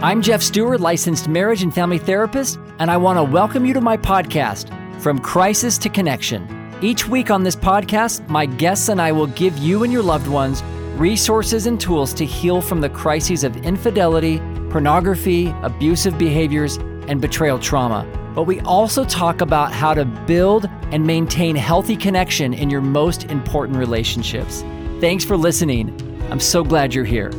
I'm 0.00 0.22
Geoff 0.22 0.44
Steurer, 0.44 0.78
licensed 0.78 1.26
marriage 1.26 1.64
and 1.64 1.74
family 1.74 1.98
therapist, 1.98 2.60
and 2.78 2.88
I 2.88 2.96
want 2.96 3.16
to 3.16 3.24
welcome 3.24 3.66
you 3.66 3.74
to 3.74 3.80
my 3.80 3.96
podcast, 3.96 4.70
From 5.00 5.18
Crisis 5.18 5.76
to 5.78 5.88
Connection. 5.88 6.46
Each 6.80 7.08
week 7.08 7.32
on 7.32 7.42
this 7.42 7.56
podcast, 7.56 8.28
my 8.28 8.46
guests 8.46 8.88
and 8.90 9.02
I 9.02 9.10
will 9.10 9.26
give 9.26 9.58
you 9.58 9.82
and 9.82 9.92
your 9.92 10.04
loved 10.04 10.28
ones 10.28 10.62
resources 10.96 11.66
and 11.66 11.80
tools 11.80 12.14
to 12.14 12.24
heal 12.24 12.60
from 12.60 12.80
the 12.80 12.88
crises 12.88 13.42
of 13.42 13.56
infidelity, 13.56 14.38
pornography, 14.70 15.52
abusive 15.62 16.16
behaviors, 16.16 16.76
and 17.08 17.20
betrayal 17.20 17.58
trauma. 17.58 18.06
But 18.36 18.44
we 18.44 18.60
also 18.60 19.04
talk 19.04 19.40
about 19.40 19.72
how 19.72 19.94
to 19.94 20.04
build 20.04 20.66
and 20.92 21.08
maintain 21.08 21.56
healthy 21.56 21.96
connection 21.96 22.54
in 22.54 22.70
your 22.70 22.82
most 22.82 23.24
important 23.24 23.76
relationships. 23.76 24.62
Thanks 25.00 25.24
for 25.24 25.36
listening. 25.36 25.90
I'm 26.30 26.38
so 26.38 26.62
glad 26.62 26.94
you're 26.94 27.04
here. 27.04 27.32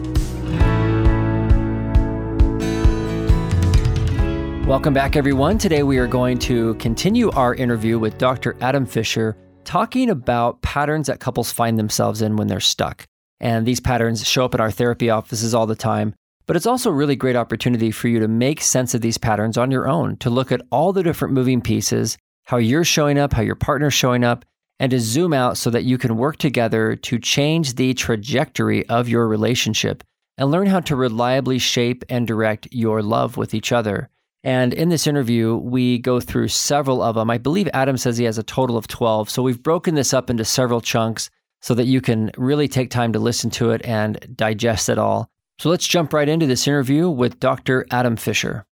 Welcome 4.69 4.93
back, 4.93 5.15
everyone. 5.15 5.57
Today 5.57 5.81
we 5.81 5.97
are 5.97 6.05
going 6.05 6.37
to 6.41 6.75
continue 6.75 7.31
our 7.31 7.55
interview 7.55 7.97
with 7.97 8.19
Dr. 8.19 8.55
Adam 8.61 8.85
Fisher, 8.85 9.35
talking 9.63 10.11
about 10.11 10.61
patterns 10.61 11.07
that 11.07 11.19
couples 11.19 11.51
find 11.51 11.79
themselves 11.79 12.21
in 12.21 12.35
when 12.35 12.45
they're 12.45 12.59
stuck. 12.59 13.07
And 13.39 13.65
these 13.65 13.79
patterns 13.79 14.27
show 14.27 14.45
up 14.45 14.53
in 14.53 14.61
our 14.61 14.69
therapy 14.69 15.09
offices 15.09 15.55
all 15.55 15.65
the 15.65 15.73
time. 15.73 16.13
But 16.45 16.55
it's 16.55 16.67
also 16.67 16.91
a 16.91 16.93
really 16.93 17.15
great 17.15 17.35
opportunity 17.35 17.89
for 17.89 18.09
you 18.09 18.19
to 18.19 18.27
make 18.27 18.61
sense 18.61 18.93
of 18.93 19.01
these 19.01 19.17
patterns 19.17 19.57
on 19.57 19.71
your 19.71 19.87
own, 19.87 20.17
to 20.17 20.29
look 20.29 20.51
at 20.51 20.61
all 20.69 20.93
the 20.93 21.01
different 21.01 21.33
moving 21.33 21.61
pieces, 21.61 22.15
how 22.43 22.57
you're 22.57 22.83
showing 22.83 23.17
up, 23.17 23.33
how 23.33 23.41
your 23.41 23.55
partner's 23.55 23.95
showing 23.95 24.23
up, 24.23 24.45
and 24.79 24.91
to 24.91 24.99
zoom 24.99 25.33
out 25.33 25.57
so 25.57 25.71
that 25.71 25.85
you 25.85 25.97
can 25.97 26.15
work 26.15 26.37
together 26.37 26.95
to 26.95 27.17
change 27.17 27.73
the 27.73 27.95
trajectory 27.95 28.87
of 28.87 29.09
your 29.09 29.27
relationship 29.27 30.03
and 30.37 30.51
learn 30.51 30.67
how 30.67 30.79
to 30.81 30.95
reliably 30.95 31.57
shape 31.57 32.03
and 32.07 32.27
direct 32.27 32.67
your 32.71 33.01
love 33.01 33.35
with 33.35 33.55
each 33.55 33.71
other. 33.71 34.11
And 34.43 34.73
in 34.73 34.89
this 34.89 35.05
interview, 35.05 35.55
we 35.55 35.99
go 35.99 36.19
through 36.19 36.47
several 36.47 37.01
of 37.01 37.15
them. 37.15 37.29
I 37.29 37.37
believe 37.37 37.67
Adam 37.73 37.97
says 37.97 38.17
he 38.17 38.23
has 38.25 38.37
a 38.37 38.43
total 38.43 38.77
of 38.77 38.87
12. 38.87 39.29
So 39.29 39.43
we've 39.43 39.61
broken 39.61 39.95
this 39.95 40.13
up 40.13 40.29
into 40.29 40.45
several 40.45 40.79
chunks 40.79 41.29
so 41.61 41.73
that 41.73 41.85
you 41.85 41.99
can 41.99 42.31
really 42.37 42.67
take 42.67 42.89
time 42.89 43.11
to 43.13 43.19
listen 43.19 43.49
to 43.51 43.71
it 43.71 43.81
and 43.83 44.17
digest 44.35 44.87
it 44.87 44.97
all. 44.97 45.29
So 45.59 45.69
let's 45.69 45.87
jump 45.87 46.13
right 46.13 46.29
into 46.29 46.45
this 46.45 46.67
interview 46.67 47.09
with 47.09 47.39
Dr. 47.39 47.85
Adam 47.91 48.15
Fisher. 48.15 48.65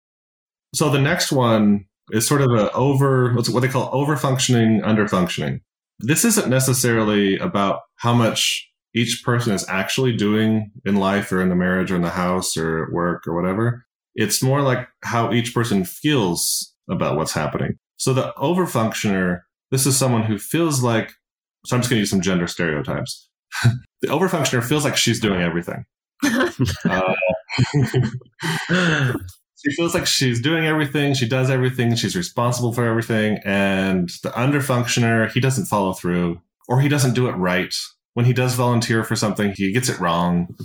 So 0.73 0.89
the 0.89 1.01
next 1.01 1.33
one 1.33 1.87
is 2.11 2.29
sort 2.29 2.43
of 2.43 2.53
a 2.53 2.71
over 2.73 3.35
what 3.35 3.61
they 3.61 3.69
call 3.69 3.91
overfunctioning, 3.91 4.83
underfunctioning. 4.83 5.63
This 5.99 6.25
isn't 6.25 6.49
necessarily 6.49 7.39
about 7.39 7.81
how 7.97 8.15
much 8.15 8.71
each 8.95 9.23
person 9.25 9.53
is 9.53 9.69
actually 9.69 10.17
doing 10.17 10.71
in 10.85 10.97
life 10.97 11.33
or 11.33 11.43
in 11.43 11.49
the 11.49 11.57
marriage 11.57 11.91
or 11.91 11.97
in 11.97 12.03
the 12.03 12.11
house 12.11 12.57
or 12.57 12.85
at 12.85 12.93
work 12.93 13.27
or 13.27 13.35
whatever. 13.35 13.86
It's 14.17 14.43
more 14.43 14.63
like 14.63 14.89
how 15.03 15.33
each 15.33 15.55
person 15.55 15.85
feels 15.85 16.75
about 16.89 17.17
what's 17.17 17.33
happening. 17.33 17.79
So 17.99 18.13
the 18.15 18.33
overfunctioner, 18.39 19.43
this 19.71 19.87
is 19.87 19.97
someone 19.97 20.25
who 20.25 20.39
feels 20.39 20.83
like, 20.83 21.13
so 21.67 21.77
I'm 21.77 21.83
just 21.83 21.91
going 21.91 21.99
to 21.99 22.01
use 22.01 22.11
some 22.11 22.23
gender 22.23 22.47
stereotypes. 22.47 23.29
the 24.01 24.09
overfunctioner 24.09 24.65
feels 24.65 24.85
like 24.85 24.97
she's 24.97 25.21
doing 25.21 25.43
everything. 25.43 25.85
uh, 26.25 27.15
she 29.57 29.75
feels 29.77 29.95
like 29.95 30.07
she's 30.07 30.41
doing 30.41 30.67
everything, 30.67 31.13
she 31.13 31.29
does 31.29 31.51
everything, 31.51 31.95
she's 31.95 32.17
responsible 32.17 32.73
for 32.73 32.87
everything. 32.87 33.39
And 33.45 34.09
the 34.23 34.31
underfunctioner, 34.31 35.31
he 35.31 35.41
doesn't 35.41 35.67
follow 35.67 35.93
through 35.93 36.41
or 36.69 36.81
he 36.81 36.89
doesn't 36.89 37.15
do 37.15 37.29
it 37.29 37.33
right. 37.33 37.75
When 38.15 38.25
he 38.25 38.33
does 38.33 38.55
volunteer 38.55 39.05
for 39.05 39.15
something, 39.15 39.53
he 39.55 39.73
gets 39.73 39.91
it 39.91 40.01
wrong. 40.01 40.57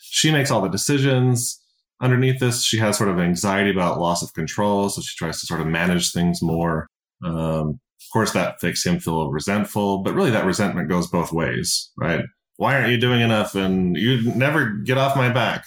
She 0.00 0.32
makes 0.32 0.50
all 0.50 0.62
the 0.62 0.68
decisions 0.68 1.60
underneath 2.00 2.40
this, 2.40 2.62
she 2.62 2.78
has 2.78 2.96
sort 2.96 3.10
of 3.10 3.18
anxiety 3.18 3.70
about 3.70 4.00
loss 4.00 4.22
of 4.22 4.32
control. 4.34 4.88
So 4.88 5.00
she 5.00 5.16
tries 5.16 5.40
to 5.40 5.46
sort 5.46 5.60
of 5.60 5.66
manage 5.66 6.12
things 6.12 6.42
more. 6.42 6.86
Um, 7.24 7.80
of 8.00 8.12
course, 8.12 8.32
that 8.32 8.56
makes 8.62 8.84
him 8.84 9.00
feel 9.00 9.30
resentful, 9.30 10.02
but 10.02 10.14
really 10.14 10.30
that 10.30 10.46
resentment 10.46 10.88
goes 10.88 11.08
both 11.08 11.32
ways, 11.32 11.90
right? 11.96 12.24
Why 12.56 12.74
aren't 12.74 12.90
you 12.90 12.98
doing 12.98 13.20
enough? 13.20 13.54
And 13.54 13.96
you 13.96 14.32
never 14.34 14.70
get 14.70 14.98
off 14.98 15.16
my 15.16 15.28
back. 15.28 15.64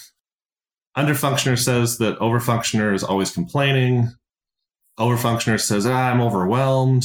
Underfunctioner 0.97 1.58
says 1.58 1.97
that 2.00 2.19
overfunctioner 2.19 2.94
is 2.94 3.03
always 3.03 3.31
complaining. 3.31 4.09
Overfunctioner 5.00 5.59
says, 5.59 5.86
ah, 5.86 6.12
I'm 6.12 6.22
overwhelmed. 6.22 7.03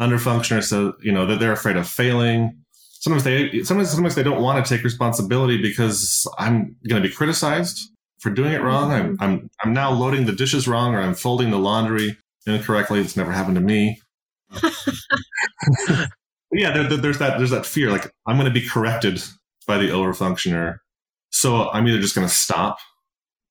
Underfunctioner 0.00 0.62
says, 0.62 0.92
you 1.00 1.12
know, 1.12 1.26
that 1.26 1.40
they're 1.40 1.52
afraid 1.52 1.76
of 1.76 1.88
failing. 1.88 2.56
Sometimes 2.72 3.24
they, 3.24 3.62
sometimes, 3.62 3.90
sometimes 3.90 4.14
they 4.14 4.22
don't 4.22 4.42
want 4.42 4.64
to 4.64 4.74
take 4.74 4.84
responsibility 4.84 5.60
because 5.60 6.26
I'm 6.38 6.76
going 6.88 7.02
to 7.02 7.08
be 7.08 7.14
criticized 7.14 7.90
for 8.20 8.30
doing 8.30 8.52
it 8.52 8.62
wrong. 8.62 8.92
I'm, 8.92 9.16
I'm, 9.20 9.50
I'm 9.62 9.72
now 9.72 9.92
loading 9.92 10.26
the 10.26 10.32
dishes 10.32 10.66
wrong 10.66 10.94
or 10.94 11.00
I'm 11.00 11.14
folding 11.14 11.50
the 11.50 11.58
laundry 11.58 12.16
incorrectly. 12.46 13.00
It's 13.00 13.16
never 13.16 13.32
happened 13.32 13.56
to 13.56 13.60
me. 13.60 14.00
yeah, 16.52 16.70
there, 16.72 16.96
there's 16.96 17.18
that, 17.18 17.38
there's 17.38 17.50
that 17.50 17.66
fear. 17.66 17.90
Like 17.90 18.12
I'm 18.26 18.36
going 18.36 18.52
to 18.52 18.60
be 18.60 18.66
corrected 18.66 19.22
by 19.66 19.78
the 19.78 19.88
overfunctioner. 19.88 20.76
So 21.30 21.68
I'm 21.70 21.86
either 21.88 22.00
just 22.00 22.14
going 22.14 22.26
to 22.26 22.32
stop. 22.32 22.78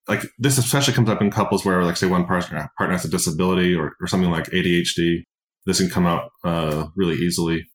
Like 0.08 0.24
this 0.38 0.58
especially 0.58 0.94
comes 0.94 1.10
up 1.10 1.22
in 1.22 1.32
couples 1.32 1.66
where 1.66 1.84
like 1.84 1.98
say 1.98 2.08
one 2.08 2.26
partner, 2.26 2.70
partner 2.78 2.96
has 2.96 3.06
a 3.06 3.10
disability 3.10 3.76
or, 3.76 3.94
or 4.00 4.08
something 4.08 4.32
like 4.32 4.46
ADHD. 4.46 5.24
This 5.66 5.80
can 5.80 5.90
come 5.90 6.06
out 6.06 6.30
uh, 6.44 6.88
really 6.96 7.16
easily. 7.16 7.66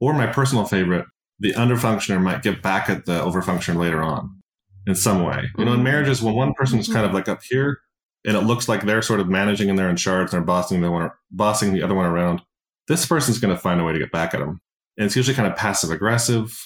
Or 0.00 0.12
my 0.12 0.26
personal 0.26 0.64
favorite, 0.64 1.06
the 1.40 1.52
underfunctioner 1.52 2.22
might 2.22 2.42
get 2.42 2.62
back 2.62 2.88
at 2.88 3.04
the 3.04 3.20
overfunctioner 3.20 3.76
later 3.76 4.00
on 4.00 4.41
in 4.86 4.94
some 4.94 5.22
way. 5.22 5.44
You 5.58 5.64
know, 5.64 5.72
in 5.72 5.78
mm-hmm. 5.78 5.84
marriages, 5.84 6.22
when 6.22 6.34
one 6.34 6.54
person 6.54 6.78
is 6.78 6.88
kind 6.88 7.06
of 7.06 7.12
like 7.12 7.28
up 7.28 7.40
here 7.42 7.80
and 8.24 8.36
it 8.36 8.42
looks 8.42 8.68
like 8.68 8.84
they're 8.84 9.02
sort 9.02 9.20
of 9.20 9.28
managing 9.28 9.70
and 9.70 9.78
they're 9.78 9.90
in 9.90 9.96
charge 9.96 10.26
and 10.26 10.32
they're 10.32 10.40
bossing 10.42 10.80
the 10.80 10.90
one, 10.90 11.10
bossing 11.30 11.72
the 11.72 11.82
other 11.82 11.94
one 11.94 12.06
around, 12.06 12.42
this 12.88 13.06
person's 13.06 13.38
going 13.38 13.54
to 13.54 13.60
find 13.60 13.80
a 13.80 13.84
way 13.84 13.92
to 13.92 13.98
get 13.98 14.12
back 14.12 14.34
at 14.34 14.40
them. 14.40 14.60
And 14.96 15.06
it's 15.06 15.16
usually 15.16 15.34
kind 15.34 15.50
of 15.50 15.56
passive 15.56 15.90
aggressive. 15.90 16.58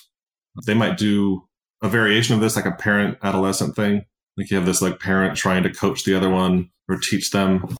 They 0.67 0.75
might 0.75 0.97
do 0.97 1.47
a 1.83 1.89
variation 1.89 2.35
of 2.35 2.41
this, 2.41 2.57
like 2.57 2.67
a 2.67 2.73
parent 2.73 3.19
adolescent 3.23 3.77
thing. 3.77 4.05
Like 4.37 4.51
you 4.51 4.57
have 4.57 4.67
this 4.67 4.83
like 4.83 5.01
parent 5.01 5.37
trying 5.37 5.63
to 5.63 5.73
coach 5.73 6.05
the 6.05 6.15
other 6.15 6.31
one 6.31 6.71
or 6.89 6.99
teach 6.99 7.31
them, 7.31 7.77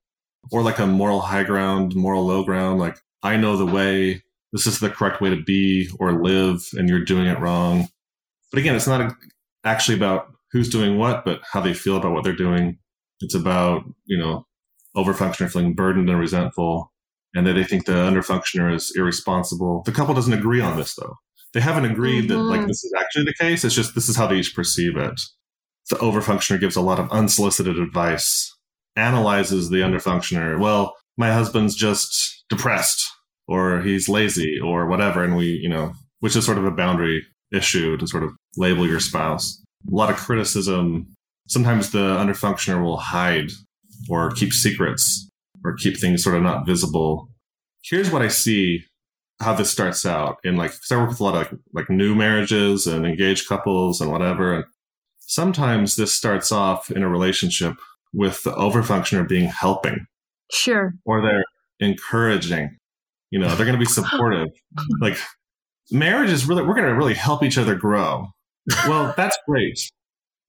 or 0.51 0.63
like 0.63 0.79
a 0.79 0.87
moral 0.87 1.21
high 1.21 1.43
ground, 1.43 1.95
moral 1.95 2.25
low 2.25 2.45
ground. 2.45 2.81
Like 2.81 2.99
I 3.23 3.37
know 3.37 3.57
the 3.57 3.67
way. 3.67 4.23
This 4.53 4.67
is 4.67 4.79
the 4.79 4.89
correct 4.89 5.21
way 5.21 5.31
to 5.31 5.43
be 5.43 5.91
or 5.99 6.23
live, 6.23 6.67
and 6.73 6.89
you're 6.89 7.05
doing 7.05 7.27
it 7.27 7.39
wrong. 7.41 7.89
But 8.51 8.61
again, 8.61 8.75
it's 8.75 8.87
not 8.87 9.15
actually 9.67 9.97
about 9.97 10.29
who's 10.53 10.71
doing 10.71 10.97
what, 10.97 11.25
but 11.25 11.41
how 11.53 11.61
they 11.61 11.75
feel 11.75 11.97
about 11.97 12.13
what 12.13 12.25
they're 12.25 12.35
doing. 12.35 12.79
It's 13.21 13.35
about, 13.35 13.83
you 14.07 14.17
know, 14.17 14.47
overfunctioner 14.97 15.51
feeling 15.51 15.75
burdened 15.75 16.09
and 16.09 16.19
resentful, 16.19 16.93
and 17.35 17.47
that 17.47 17.55
they 17.55 17.65
think 17.65 17.85
the 17.85 17.93
underfunctioner 17.93 18.75
is 18.75 18.93
irresponsible. 18.97 19.83
The 19.85 19.93
couple 19.93 20.15
doesn't 20.15 20.33
agree 20.33 20.61
on 20.61 20.77
this, 20.77 20.95
though. 20.95 21.17
They 21.53 21.61
haven't 21.61 21.91
agreed 21.91 22.25
mm-hmm. 22.25 22.35
that 22.35 22.39
like 22.39 22.61
mm-hmm. 22.61 22.69
this 22.69 22.85
is 22.85 22.93
actually 22.99 23.25
the 23.25 23.35
case. 23.35 23.65
It's 23.65 23.75
just 23.75 23.95
this 23.95 24.09
is 24.09 24.17
how 24.17 24.27
they 24.27 24.37
each 24.37 24.55
perceive 24.55 24.97
it. 24.97 25.21
The 25.91 25.97
overfunctioner 25.97 26.61
gives 26.61 26.77
a 26.77 26.81
lot 26.81 26.99
of 26.99 27.11
unsolicited 27.11 27.79
advice, 27.79 28.55
analyzes 28.97 29.71
the 29.71 29.79
underfunctioner. 29.79 30.59
Well, 30.59 30.95
my 31.17 31.33
husband's 31.33 31.75
just 31.75 32.45
depressed, 32.49 33.07
or 33.49 33.81
he's 33.81 34.09
lazy, 34.09 34.59
or 34.63 34.87
whatever, 34.87 35.25
and 35.25 35.37
we, 35.37 35.47
you 35.47 35.69
know, 35.69 35.93
which 36.21 36.37
is 36.37 36.45
sort 36.45 36.59
of 36.59 36.65
a 36.65 36.71
boundary 36.71 37.25
issue 37.53 37.97
to 37.97 38.07
sort 38.07 38.23
of 38.23 38.33
label 38.57 38.87
your 38.87 39.01
spouse. 39.01 39.63
A 39.91 39.95
lot 39.95 40.11
of 40.11 40.17
criticism. 40.17 41.15
Sometimes 41.49 41.91
the 41.91 42.17
underfunctioner 42.17 42.83
will 42.83 42.97
hide 42.97 43.51
or 44.09 44.31
keep 44.31 44.53
secrets 44.53 45.29
or 45.65 45.75
keep 45.75 45.99
things 45.99 46.25
sort 46.25 46.37
of 46.37 46.43
not 46.43 46.67
visible. 46.67 47.29
Here's 47.85 48.11
what 48.11 48.23
I 48.23 48.29
see 48.29 48.85
how 49.41 49.55
this 49.55 49.71
starts 49.71 50.07
out 50.07 50.39
in 50.45 50.57
like, 50.57 50.71
cause 50.71 50.91
I 50.91 50.97
work 50.97 51.11
with 51.11 51.21
a 51.21 51.25
lot 51.25 51.35
of 51.35 51.53
like, 51.53 51.61
like 51.73 51.91
new 51.91 52.15
marriages 52.15 52.87
and 52.87 53.07
engaged 53.07 53.49
couples 53.49 54.01
and 54.01 54.11
whatever. 54.11 54.55
And 54.55 54.65
sometimes 55.21 55.97
this 55.97 56.15
starts 56.15 56.51
off 56.51 56.91
in 56.91 57.03
a 57.03 57.09
relationship 57.09 57.77
with 58.13 58.43
the 58.45 58.53
overfunctioner 58.53 59.29
being 59.29 59.47
helping. 59.47 60.07
Sure. 60.51 60.95
Or 61.05 61.21
they're 61.21 61.45
encouraging. 61.81 62.79
You 63.31 63.41
know, 63.41 63.55
they're 63.55 63.67
going 63.67 63.79
to 63.79 63.85
be 63.85 63.85
supportive. 63.91 64.49
like 65.01 65.19
marriage 65.91 66.31
is 66.31 66.47
really 66.47 66.63
we're 66.63 66.75
going 66.75 66.87
to 66.87 66.95
really 66.95 67.15
help 67.15 67.43
each 67.43 67.59
other 67.59 67.75
grow 67.75 68.27
well, 68.87 69.15
that's 69.17 69.39
great. 69.47 69.91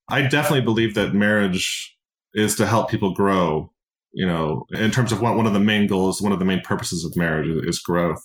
I 0.09 0.23
definitely 0.23 0.61
believe 0.61 0.95
that 0.95 1.13
marriage 1.13 1.95
is 2.33 2.55
to 2.55 2.65
help 2.65 2.89
people 2.89 3.13
grow. 3.13 3.71
You 4.13 4.25
know, 4.25 4.65
in 4.71 4.89
terms 4.89 5.11
of 5.11 5.21
what 5.21 5.35
one 5.35 5.45
of 5.45 5.53
the 5.53 5.59
main 5.59 5.85
goals, 5.85 6.21
one 6.21 6.31
of 6.31 6.39
the 6.39 6.45
main 6.45 6.61
purposes 6.61 7.05
of 7.05 7.15
marriage 7.15 7.47
is, 7.47 7.63
is 7.63 7.79
growth. 7.79 8.21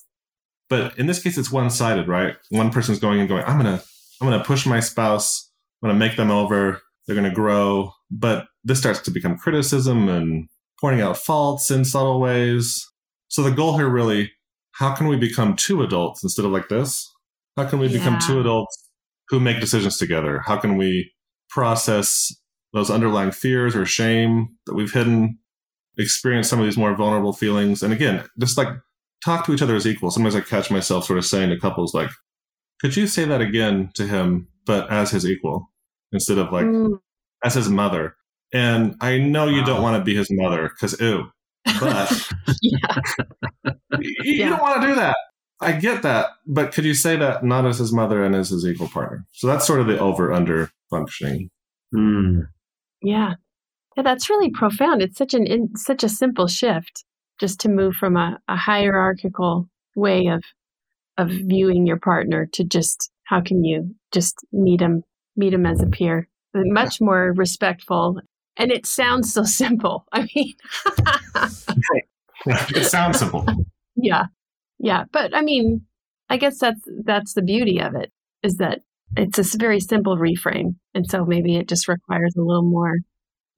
But 0.71 0.99
in 0.99 1.07
this 1.07 1.23
case, 1.23 1.37
it's 1.37 1.53
one 1.53 1.69
sided, 1.69 2.09
right? 2.09 2.37
One 2.49 2.71
person's 2.71 2.99
going 2.99 3.21
and 3.21 3.29
going, 3.29 3.45
I'm 3.45 3.61
going 3.61 3.79
to, 3.79 3.85
I'm 4.21 4.29
going 4.29 4.39
to 4.39 4.45
push 4.45 4.65
my 4.65 4.81
spouse. 4.81 5.51
I'm 5.83 5.89
going 5.89 5.99
to 5.99 6.07
make 6.07 6.17
them 6.17 6.31
over. 6.31 6.81
They're 7.07 7.17
going 7.17 7.29
to 7.29 7.35
grow. 7.35 7.93
But 8.11 8.47
this 8.65 8.79
starts 8.79 9.01
to 9.01 9.11
become 9.11 9.37
criticism 9.37 10.09
and 10.09 10.49
pointing 10.81 11.03
out 11.03 11.19
faults 11.19 11.71
in 11.71 11.85
subtle 11.85 12.21
ways. 12.21 12.89
So 13.29 13.43
the 13.43 13.51
goal 13.51 13.77
here 13.77 13.89
really, 13.89 14.33
how 14.73 14.95
can 14.95 15.07
we 15.09 15.17
become 15.17 15.57
two 15.57 15.83
adults 15.83 16.23
instead 16.23 16.45
of 16.45 16.53
like 16.53 16.69
this? 16.69 17.11
How 17.57 17.65
can 17.65 17.79
we 17.79 17.87
yeah. 17.89 17.99
become 17.99 18.19
two 18.19 18.41
adults 18.41 18.91
who 19.29 19.41
make 19.41 19.61
decisions 19.61 19.99
together? 19.99 20.43
How 20.45 20.57
can 20.57 20.77
we 20.77 21.13
process 21.51 22.35
those 22.73 22.91
underlying 22.91 23.31
fears 23.31 23.77
or 23.77 23.85
shame 23.85 24.49
that 24.67 24.75
we've 24.75 24.93
hidden, 24.93 25.39
experience 25.99 26.49
some 26.49 26.59
of 26.59 26.65
these 26.65 26.79
more 26.79 26.97
vulnerable 26.97 27.33
feelings? 27.33 27.83
And 27.83 27.93
again, 27.93 28.25
just 28.41 28.57
like 28.57 28.69
talk 29.25 29.45
to 29.47 29.53
each 29.53 29.63
other 29.63 29.77
as 29.77 29.87
equals. 29.87 30.15
Sometimes 30.15 30.35
I 30.35 30.41
catch 30.41 30.71
myself 30.71 31.05
sort 31.05 31.19
of 31.19 31.27
saying 31.27 31.51
to 31.51 31.59
couples, 31.59 31.95
like, 31.95 32.11
could 32.81 32.97
you 32.97 33.07
say 33.07 33.25
that 33.25 33.41
again 33.41 33.91
to 33.95 34.07
him, 34.07 34.49
but 34.67 34.91
as 34.91 35.11
his 35.11 35.27
equal 35.27 35.71
instead 36.13 36.39
of 36.39 36.53
like 36.53 36.67
mm. 36.67 36.99
as 37.45 37.55
his 37.55 37.69
mother? 37.69 38.17
And 38.53 38.97
I 39.01 39.19
know 39.19 39.47
you 39.47 39.61
wow. 39.61 39.67
don't 39.67 39.83
want 39.83 39.99
to 39.99 40.05
be 40.05 40.15
his 40.15 40.29
mother 40.31 40.69
because, 40.69 41.01
ew, 41.01 41.31
but 41.65 42.31
you, 42.63 42.79
you 44.23 44.49
don't 44.49 44.61
want 44.61 44.83
to 44.83 44.89
do 44.89 44.95
that. 44.95 45.17
I 45.61 45.73
get 45.73 46.03
that, 46.03 46.31
but 46.47 46.73
could 46.73 46.85
you 46.85 46.95
say 46.95 47.17
that 47.17 47.45
not 47.45 47.67
as 47.67 47.79
his 47.79 47.93
mother 47.93 48.25
and 48.25 48.35
as 48.35 48.51
his 48.51 48.67
equal 48.67 48.89
partner? 48.89 49.25
So 49.33 49.47
that's 49.47 49.67
sort 49.67 49.81
of 49.81 49.87
the 49.87 49.99
over 49.99 50.33
under 50.33 50.71
functioning. 50.91 51.51
Mm. 51.95 52.49
Yeah. 53.01 53.35
yeah, 53.97 54.03
that's 54.03 54.29
really 54.29 54.51
profound. 54.51 55.03
It's 55.03 55.17
such 55.17 55.35
an 55.35 55.47
in, 55.47 55.77
such 55.77 56.03
a 56.03 56.09
simple 56.09 56.49
shift 56.49 57.05
just 57.39 57.61
to 57.61 57.69
move 57.69 57.95
from 57.95 58.17
a, 58.17 58.39
a 58.49 58.57
hierarchical 58.57 59.69
way 59.95 60.27
of 60.27 60.43
of 61.19 61.29
viewing 61.29 61.87
your 61.87 61.99
partner 61.99 62.49
to 62.55 62.65
just 62.65 63.11
how 63.25 63.41
can 63.41 63.63
you 63.65 63.95
just 64.13 64.37
meet 64.53 64.81
him 64.81 65.03
meet 65.37 65.53
him 65.53 65.67
as 65.67 65.83
a 65.83 65.87
peer 65.87 66.29
much 66.55 67.01
more 67.01 67.33
respectful 67.37 68.19
and 68.57 68.71
it 68.71 68.87
sounds 68.87 69.33
so 69.33 69.43
simple. 69.61 70.07
I 70.13 70.29
mean 70.35 70.55
it 72.47 72.85
sounds 72.87 73.19
simple. 73.19 73.47
Yeah. 73.97 74.25
Yeah. 74.79 75.05
But 75.13 75.35
i 75.35 75.43
mean 75.43 75.83
i 76.29 76.37
guess 76.37 76.59
that's 76.59 76.81
that's 77.05 77.35
the 77.35 77.43
beauty 77.43 77.81
of 77.81 77.95
it 77.95 78.11
is 78.43 78.57
that 78.57 78.81
it's 79.17 79.39
a 79.39 79.59
very 79.59 79.81
simple 79.81 80.17
reframe. 80.17 80.77
And 80.95 81.09
so 81.09 81.25
maybe 81.25 81.57
it 81.57 81.69
just 81.69 81.89
requires 81.89 82.35
a 82.37 82.43
little 82.43 82.69
more 82.69 82.95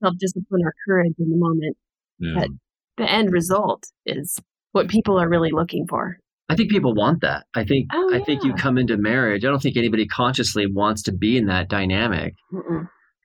self-discipline 0.03 0.61
or 0.63 0.73
courage 0.85 1.13
in 1.17 1.29
the 1.29 1.37
moment. 1.37 1.77
Yeah. 2.19 2.33
but 2.39 2.49
the 2.97 3.11
end 3.11 3.31
result 3.31 3.85
is 4.05 4.39
what 4.71 4.89
people 4.89 5.19
are 5.19 5.29
really 5.29 5.51
looking 5.51 5.85
for. 5.87 6.17
I 6.47 6.55
think 6.55 6.69
people 6.69 6.93
want 6.93 7.21
that. 7.21 7.45
I 7.55 7.63
think 7.63 7.87
oh, 7.91 8.13
I 8.13 8.19
think 8.19 8.43
you 8.43 8.53
come 8.53 8.77
into 8.77 8.97
marriage. 8.97 9.43
I 9.43 9.49
don't 9.49 9.61
think 9.61 9.77
anybody 9.77 10.05
consciously 10.05 10.65
wants 10.67 11.01
to 11.03 11.11
be 11.11 11.37
in 11.37 11.47
that 11.47 11.69
dynamic. 11.69 12.35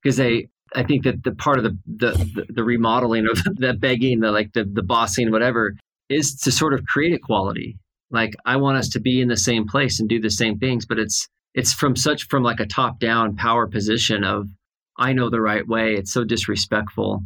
Because 0.03 0.17
they. 0.17 0.49
I 0.75 0.83
think 0.83 1.05
that 1.05 1.25
the 1.25 1.33
part 1.33 1.59
of 1.59 1.65
the 1.65 1.79
the, 1.87 2.11
the, 2.11 2.47
the 2.49 2.65
remodeling 2.65 3.27
of 3.31 3.43
the 3.57 3.75
begging, 3.75 4.21
the 4.21 4.31
like 4.31 4.53
the 4.53 4.65
the 4.65 4.83
bossing, 4.83 5.31
whatever, 5.31 5.75
is 6.09 6.35
to 6.41 6.53
sort 6.53 6.75
of 6.75 6.85
create 6.85 7.15
equality. 7.15 7.79
Like 8.11 8.35
I 8.45 8.57
want 8.57 8.79
us 8.79 8.89
to 8.91 9.01
be 9.01 9.21
in 9.21 9.29
the 9.29 9.37
same 9.37 9.67
place 9.67 10.01
and 10.01 10.09
do 10.09 10.21
the 10.21 10.31
same 10.31 10.59
things, 10.59 10.87
but 10.87 10.99
it's 10.99 11.29
it's 11.55 11.73
from 11.73 11.97
such 11.97 12.27
from 12.29 12.43
like 12.43 12.61
a 12.61 12.67
top 12.67 13.01
down 13.01 13.37
power 13.37 13.67
position 13.67 14.25
of 14.25 14.49
I 14.97 15.13
know 15.13 15.31
the 15.31 15.41
right 15.41 15.67
way. 15.67 15.95
It's 15.95 16.13
so 16.13 16.25
disrespectful, 16.25 17.23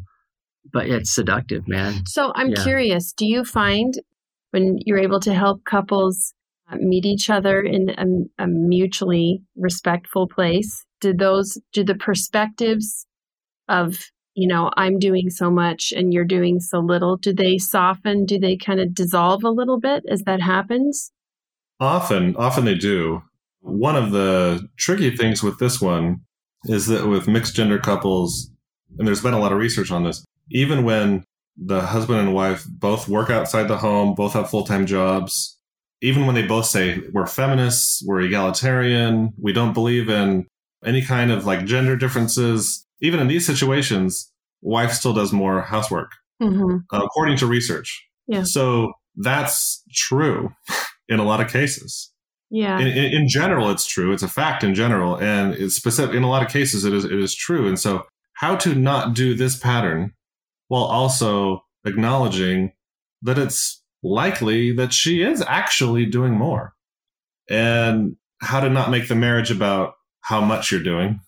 but 0.72 0.86
it's 0.86 1.14
seductive, 1.14 1.66
man. 1.66 2.06
So 2.06 2.32
I'm 2.34 2.50
yeah. 2.50 2.62
curious. 2.62 3.12
Do 3.12 3.26
you 3.26 3.44
find 3.44 3.94
when 4.50 4.78
you're 4.86 4.98
able 4.98 5.20
to 5.20 5.34
help 5.34 5.64
couples 5.64 6.34
uh, 6.70 6.76
meet 6.76 7.04
each 7.04 7.28
other 7.28 7.60
in 7.60 7.90
a, 8.38 8.44
a 8.44 8.46
mutually 8.46 9.42
respectful 9.56 10.28
place 10.28 10.86
do 11.04 11.12
those 11.12 11.58
do 11.72 11.84
the 11.84 11.94
perspectives 11.94 13.06
of 13.68 13.96
you 14.34 14.48
know 14.48 14.70
i'm 14.76 14.98
doing 14.98 15.30
so 15.30 15.50
much 15.50 15.92
and 15.96 16.12
you're 16.12 16.24
doing 16.24 16.60
so 16.60 16.80
little. 16.80 17.16
Do 17.16 17.32
they 17.32 17.58
soften? 17.58 18.24
Do 18.24 18.38
they 18.38 18.56
kind 18.56 18.80
of 18.80 18.94
dissolve 18.94 19.44
a 19.44 19.50
little 19.50 19.78
bit 19.78 20.04
as 20.08 20.22
that 20.22 20.40
happens? 20.40 21.12
Often 21.80 22.36
often 22.36 22.64
they 22.64 22.74
do. 22.74 23.22
One 23.60 23.96
of 23.96 24.10
the 24.10 24.68
tricky 24.76 25.16
things 25.16 25.42
with 25.42 25.58
this 25.58 25.80
one 25.80 26.20
is 26.64 26.86
that 26.86 27.06
with 27.06 27.28
mixed 27.28 27.54
gender 27.54 27.78
couples 27.78 28.50
and 28.98 29.06
there's 29.06 29.22
been 29.22 29.34
a 29.34 29.38
lot 29.38 29.52
of 29.52 29.58
research 29.58 29.90
on 29.90 30.04
this 30.04 30.24
even 30.50 30.84
when 30.84 31.24
the 31.56 31.80
husband 31.80 32.20
and 32.20 32.34
wife 32.34 32.64
both 32.68 33.08
work 33.08 33.30
outside 33.30 33.68
the 33.68 33.78
home, 33.78 34.14
both 34.14 34.32
have 34.32 34.50
full 34.50 34.64
time 34.64 34.86
jobs. 34.86 35.58
Even 36.00 36.26
when 36.26 36.34
they 36.34 36.46
both 36.46 36.66
say 36.66 37.00
we're 37.12 37.26
feminists, 37.26 38.02
we're 38.04 38.20
egalitarian, 38.20 39.32
we 39.40 39.52
don't 39.52 39.72
believe 39.72 40.08
in 40.08 40.46
any 40.84 41.00
kind 41.00 41.30
of 41.30 41.46
like 41.46 41.64
gender 41.64 41.96
differences, 41.96 42.83
even 43.00 43.20
in 43.20 43.28
these 43.28 43.46
situations, 43.46 44.32
wife 44.62 44.92
still 44.92 45.12
does 45.12 45.32
more 45.32 45.62
housework, 45.62 46.12
mm-hmm. 46.42 46.78
according 46.92 47.36
to 47.38 47.46
research. 47.46 48.04
Yeah. 48.26 48.42
So 48.44 48.92
that's 49.16 49.82
true 49.92 50.52
in 51.08 51.20
a 51.20 51.24
lot 51.24 51.40
of 51.40 51.50
cases. 51.50 52.10
Yeah. 52.50 52.78
In, 52.78 52.86
in, 52.86 53.12
in, 53.12 53.28
general, 53.28 53.70
it's 53.70 53.86
true. 53.86 54.12
It's 54.12 54.22
a 54.22 54.28
fact 54.28 54.62
in 54.62 54.74
general, 54.74 55.16
and 55.16 55.54
it's 55.54 55.74
specific. 55.74 56.14
In 56.14 56.22
a 56.22 56.28
lot 56.28 56.44
of 56.44 56.52
cases, 56.52 56.84
it 56.84 56.92
is 56.92 57.04
it 57.04 57.12
is 57.12 57.34
true. 57.34 57.66
And 57.66 57.78
so, 57.78 58.04
how 58.34 58.54
to 58.56 58.74
not 58.74 59.14
do 59.14 59.34
this 59.34 59.56
pattern 59.56 60.12
while 60.68 60.84
also 60.84 61.64
acknowledging 61.84 62.72
that 63.22 63.38
it's 63.38 63.82
likely 64.02 64.72
that 64.76 64.92
she 64.92 65.22
is 65.22 65.42
actually 65.42 66.06
doing 66.06 66.34
more 66.34 66.74
and 67.48 68.16
how 68.40 68.60
to 68.60 68.68
not 68.68 68.90
make 68.90 69.08
the 69.08 69.14
marriage 69.14 69.50
about 69.50 69.94
how 70.20 70.40
much 70.40 70.70
you're 70.70 70.82
doing 70.82 71.20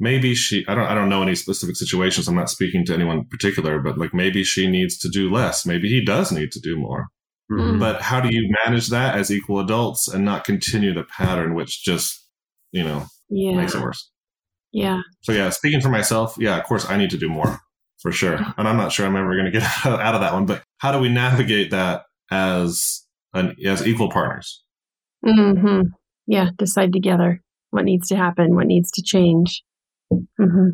maybe 0.00 0.34
she 0.34 0.64
i 0.68 0.74
don't 0.74 0.86
i 0.86 0.94
don't 0.94 1.08
know 1.08 1.22
any 1.22 1.34
specific 1.34 1.76
situations 1.76 2.26
i'm 2.26 2.34
not 2.34 2.50
speaking 2.50 2.84
to 2.84 2.92
anyone 2.94 3.18
in 3.18 3.24
particular 3.26 3.78
but 3.78 3.96
like 3.98 4.12
maybe 4.12 4.42
she 4.42 4.66
needs 4.66 4.98
to 4.98 5.08
do 5.08 5.30
less 5.30 5.64
maybe 5.64 5.88
he 5.88 6.04
does 6.04 6.32
need 6.32 6.50
to 6.50 6.60
do 6.60 6.76
more 6.76 7.06
mm-hmm. 7.50 7.78
but 7.78 8.02
how 8.02 8.20
do 8.20 8.28
you 8.34 8.52
manage 8.64 8.88
that 8.88 9.16
as 9.16 9.30
equal 9.30 9.60
adults 9.60 10.08
and 10.08 10.24
not 10.24 10.44
continue 10.44 10.92
the 10.92 11.04
pattern 11.04 11.54
which 11.54 11.84
just 11.84 12.26
you 12.72 12.82
know 12.82 13.06
yeah. 13.28 13.54
makes 13.54 13.74
it 13.74 13.80
worse 13.80 14.10
yeah 14.72 15.00
so 15.20 15.32
yeah 15.32 15.48
speaking 15.50 15.80
for 15.80 15.90
myself 15.90 16.34
yeah 16.38 16.56
of 16.58 16.64
course 16.64 16.88
i 16.90 16.96
need 16.96 17.10
to 17.10 17.18
do 17.18 17.28
more 17.28 17.60
for 18.04 18.12
sure. 18.12 18.38
And 18.56 18.68
I'm 18.68 18.76
not 18.76 18.92
sure 18.92 19.04
I'm 19.04 19.16
ever 19.16 19.34
going 19.34 19.46
to 19.46 19.50
get 19.50 19.62
out 19.86 20.14
of 20.14 20.20
that 20.20 20.32
one. 20.32 20.46
But 20.46 20.62
how 20.78 20.92
do 20.92 21.00
we 21.00 21.08
navigate 21.08 21.72
that 21.72 22.04
as 22.30 23.02
an, 23.32 23.56
as 23.66 23.84
equal 23.84 24.10
partners? 24.10 24.62
Mm-hmm. 25.26 25.88
Yeah, 26.26 26.50
decide 26.56 26.92
together 26.92 27.40
what 27.70 27.84
needs 27.84 28.08
to 28.08 28.16
happen, 28.16 28.54
what 28.54 28.66
needs 28.66 28.92
to 28.92 29.02
change. 29.02 29.64
Mm-hmm. 30.40 30.68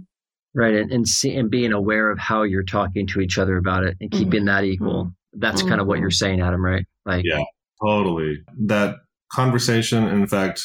Right, 0.53 0.75
and 0.75 0.91
and, 0.91 1.07
see, 1.07 1.37
and 1.37 1.49
being 1.51 1.73
aware 1.73 2.11
of 2.11 2.19
how 2.19 2.43
you're 2.43 2.65
talking 2.65 3.07
to 3.09 3.21
each 3.21 3.39
other 3.39 3.57
about 3.57 3.85
it 3.85 3.97
and 4.01 4.11
keeping 4.11 4.41
mm-hmm. 4.41 4.47
that 4.47 4.65
equal. 4.65 5.13
That's 5.33 5.63
kind 5.63 5.81
of 5.81 5.87
what 5.87 6.01
you're 6.01 6.09
mm-hmm. 6.09 6.15
saying, 6.15 6.41
Adam. 6.41 6.65
Right? 6.65 6.85
Like, 7.07 7.25
yeah, 7.25 7.43
totally. 7.85 8.43
That 8.67 8.97
conversation. 9.33 10.09
In 10.09 10.27
fact, 10.27 10.61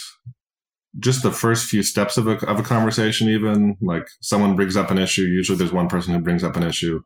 just 0.99 1.23
the 1.23 1.31
first 1.31 1.67
few 1.69 1.83
steps 1.83 2.17
of 2.17 2.27
a, 2.27 2.37
of 2.47 2.59
a 2.59 2.63
conversation, 2.63 3.29
even 3.29 3.75
like 3.81 4.07
someone 4.21 4.55
brings 4.55 4.77
up 4.77 4.91
an 4.91 4.97
issue, 4.97 5.23
usually 5.23 5.57
there's 5.57 5.73
one 5.73 5.87
person 5.87 6.13
who 6.13 6.19
brings 6.19 6.43
up 6.43 6.55
an 6.55 6.63
issue. 6.63 7.01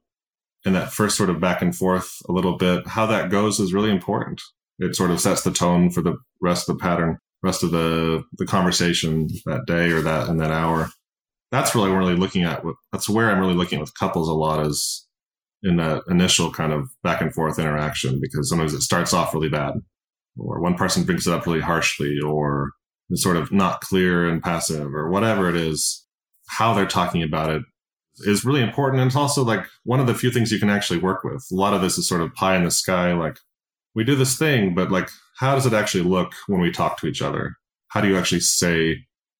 And 0.65 0.75
that 0.75 0.91
first 0.91 1.15
sort 1.15 1.29
of 1.29 1.39
back 1.39 1.61
and 1.61 1.75
forth 1.75 2.09
a 2.27 2.31
little 2.31 2.57
bit, 2.57 2.85
how 2.87 3.05
that 3.07 3.29
goes 3.29 3.59
is 3.59 3.73
really 3.73 3.91
important. 3.91 4.41
It 4.77 4.95
sort 4.95 5.11
of 5.11 5.19
sets 5.19 5.43
the 5.43 5.51
tone 5.51 5.89
for 5.89 6.01
the 6.01 6.17
rest 6.41 6.69
of 6.69 6.77
the 6.77 6.81
pattern, 6.81 7.17
rest 7.41 7.63
of 7.63 7.71
the, 7.71 8.23
the 8.37 8.45
conversation 8.45 9.27
that 9.45 9.65
day 9.65 9.91
or 9.91 10.01
that 10.01 10.27
in 10.27 10.37
that 10.37 10.51
hour. 10.51 10.89
That's 11.51 11.73
really 11.75 11.91
really 11.91 12.15
looking 12.15 12.43
at. 12.43 12.63
That's 12.91 13.09
where 13.09 13.29
I'm 13.29 13.39
really 13.39 13.53
looking 13.53 13.79
with 13.79 13.97
couples 13.97 14.29
a 14.29 14.33
lot 14.33 14.65
is 14.65 15.07
in 15.63 15.77
that 15.77 16.03
initial 16.09 16.51
kind 16.51 16.71
of 16.71 16.89
back 17.03 17.21
and 17.21 17.33
forth 17.33 17.59
interaction 17.59 18.19
because 18.21 18.49
sometimes 18.49 18.73
it 18.73 18.81
starts 18.81 19.13
off 19.13 19.33
really 19.33 19.49
bad 19.49 19.73
or 20.37 20.61
one 20.61 20.75
person 20.75 21.03
brings 21.03 21.27
it 21.27 21.33
up 21.33 21.45
really 21.45 21.59
harshly 21.59 22.17
or 22.25 22.71
sort 23.13 23.37
of 23.37 23.51
not 23.51 23.81
clear 23.81 24.27
and 24.27 24.43
passive 24.43 24.93
or 24.93 25.09
whatever 25.09 25.49
it 25.49 25.55
is, 25.55 26.05
how 26.47 26.73
they're 26.73 26.85
talking 26.85 27.23
about 27.23 27.49
it 27.49 27.63
is 28.19 28.45
really 28.45 28.61
important. 28.61 29.01
And 29.01 29.07
it's 29.07 29.15
also 29.15 29.43
like 29.43 29.65
one 29.83 29.99
of 29.99 30.07
the 30.07 30.13
few 30.13 30.31
things 30.31 30.51
you 30.51 30.59
can 30.59 30.69
actually 30.69 30.99
work 30.99 31.23
with. 31.23 31.43
A 31.51 31.55
lot 31.55 31.73
of 31.73 31.81
this 31.81 31.97
is 31.97 32.07
sort 32.07 32.21
of 32.21 32.33
pie 32.35 32.55
in 32.55 32.63
the 32.63 32.71
sky. 32.71 33.13
Like 33.13 33.37
we 33.95 34.03
do 34.03 34.15
this 34.15 34.37
thing, 34.37 34.75
but 34.75 34.91
like, 34.91 35.09
how 35.37 35.55
does 35.55 35.65
it 35.65 35.73
actually 35.73 36.03
look 36.03 36.33
when 36.47 36.61
we 36.61 36.71
talk 36.71 36.99
to 36.99 37.07
each 37.07 37.21
other? 37.21 37.55
How 37.89 38.01
do 38.01 38.07
you 38.07 38.17
actually 38.17 38.41
say 38.41 38.97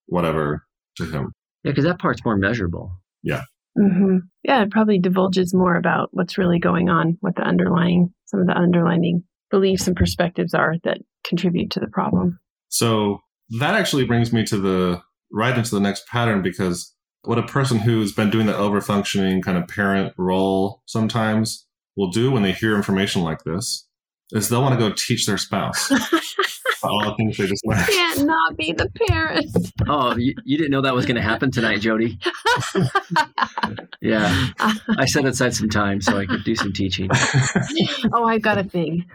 whatever 0.08 0.66
to 0.98 1.06
him? 1.06 1.34
Yeah, 1.64 1.72
because 1.72 1.86
that 1.86 2.00
part's 2.00 2.24
more 2.24 2.38
measurable. 2.38 2.92
Yeah. 3.24 3.44
Mm-hmm. 3.78 4.18
Yeah, 4.44 4.64
it 4.64 4.72
probably 4.72 5.00
divulges 5.00 5.54
more 5.54 5.76
about 5.76 6.10
what's 6.12 6.38
really 6.38 6.60
going 6.60 6.90
on, 6.90 7.18
what 7.22 7.36
the 7.36 7.44
underlying, 7.44 8.14
some 8.26 8.40
of 8.40 8.48
the 8.48 8.58
underlying 8.58 9.24
beliefs 9.52 9.88
and 9.88 9.96
perspectives 9.96 10.54
are 10.54 10.76
that 10.84 11.00
contribute 11.26 11.72
to 11.72 11.80
the 11.80 11.88
problem. 11.88 12.40
So 12.70 13.22
that 13.60 13.76
actually 13.76 14.06
brings 14.06 14.32
me 14.32 14.44
to 14.46 14.58
the 14.58 15.02
right 15.32 15.58
into 15.58 15.76
the 15.76 15.82
next 15.82 16.08
pattern 16.08 16.42
because 16.42 16.94
what 17.24 17.38
a 17.38 17.44
person 17.44 17.80
who's 17.80 18.12
been 18.12 18.30
doing 18.30 18.46
that 18.48 18.56
overfunctioning 18.56 19.44
kind 19.44 19.58
of 19.58 19.68
parent 19.68 20.14
role 20.18 20.82
sometimes 20.86 21.68
will 21.98 22.10
do 22.10 22.32
when 22.32 22.44
they 22.44 22.52
hear 22.52 22.76
information 22.76 23.24
like 23.24 23.44
this 23.44 23.88
is 24.32 24.50
they'll 24.50 24.62
want 24.62 24.80
to 24.80 24.90
go 24.90 24.94
teach 24.96 25.26
their 25.26 25.38
spouse 25.38 25.92
all 26.84 27.04
the 27.06 27.16
things 27.16 27.38
they 27.38 27.48
just 27.48 27.66
learned. 27.66 27.86
Can't 27.88 28.26
not 28.26 28.58
be 28.58 28.74
the 28.74 28.90
parent. 29.08 29.56
Oh, 29.88 30.16
you, 30.16 30.34
you 30.46 30.58
didn't 30.58 30.72
know 30.72 30.82
that 30.82 30.94
was 30.96 31.06
going 31.06 31.16
to 31.16 31.22
happen 31.22 31.52
tonight, 31.52 31.82
Jody. 31.82 32.20
yeah. 34.02 34.48
I 34.60 35.06
set 35.06 35.26
aside 35.26 35.54
some 35.54 35.70
time 35.70 36.02
so 36.02 36.18
I 36.18 36.26
could 36.26 36.44
do 36.44 36.56
some 36.56 36.74
teaching. 36.74 37.10
oh, 38.14 38.26
I've 38.26 38.42
got 38.42 38.58
a 38.58 38.64
thing. 38.64 39.06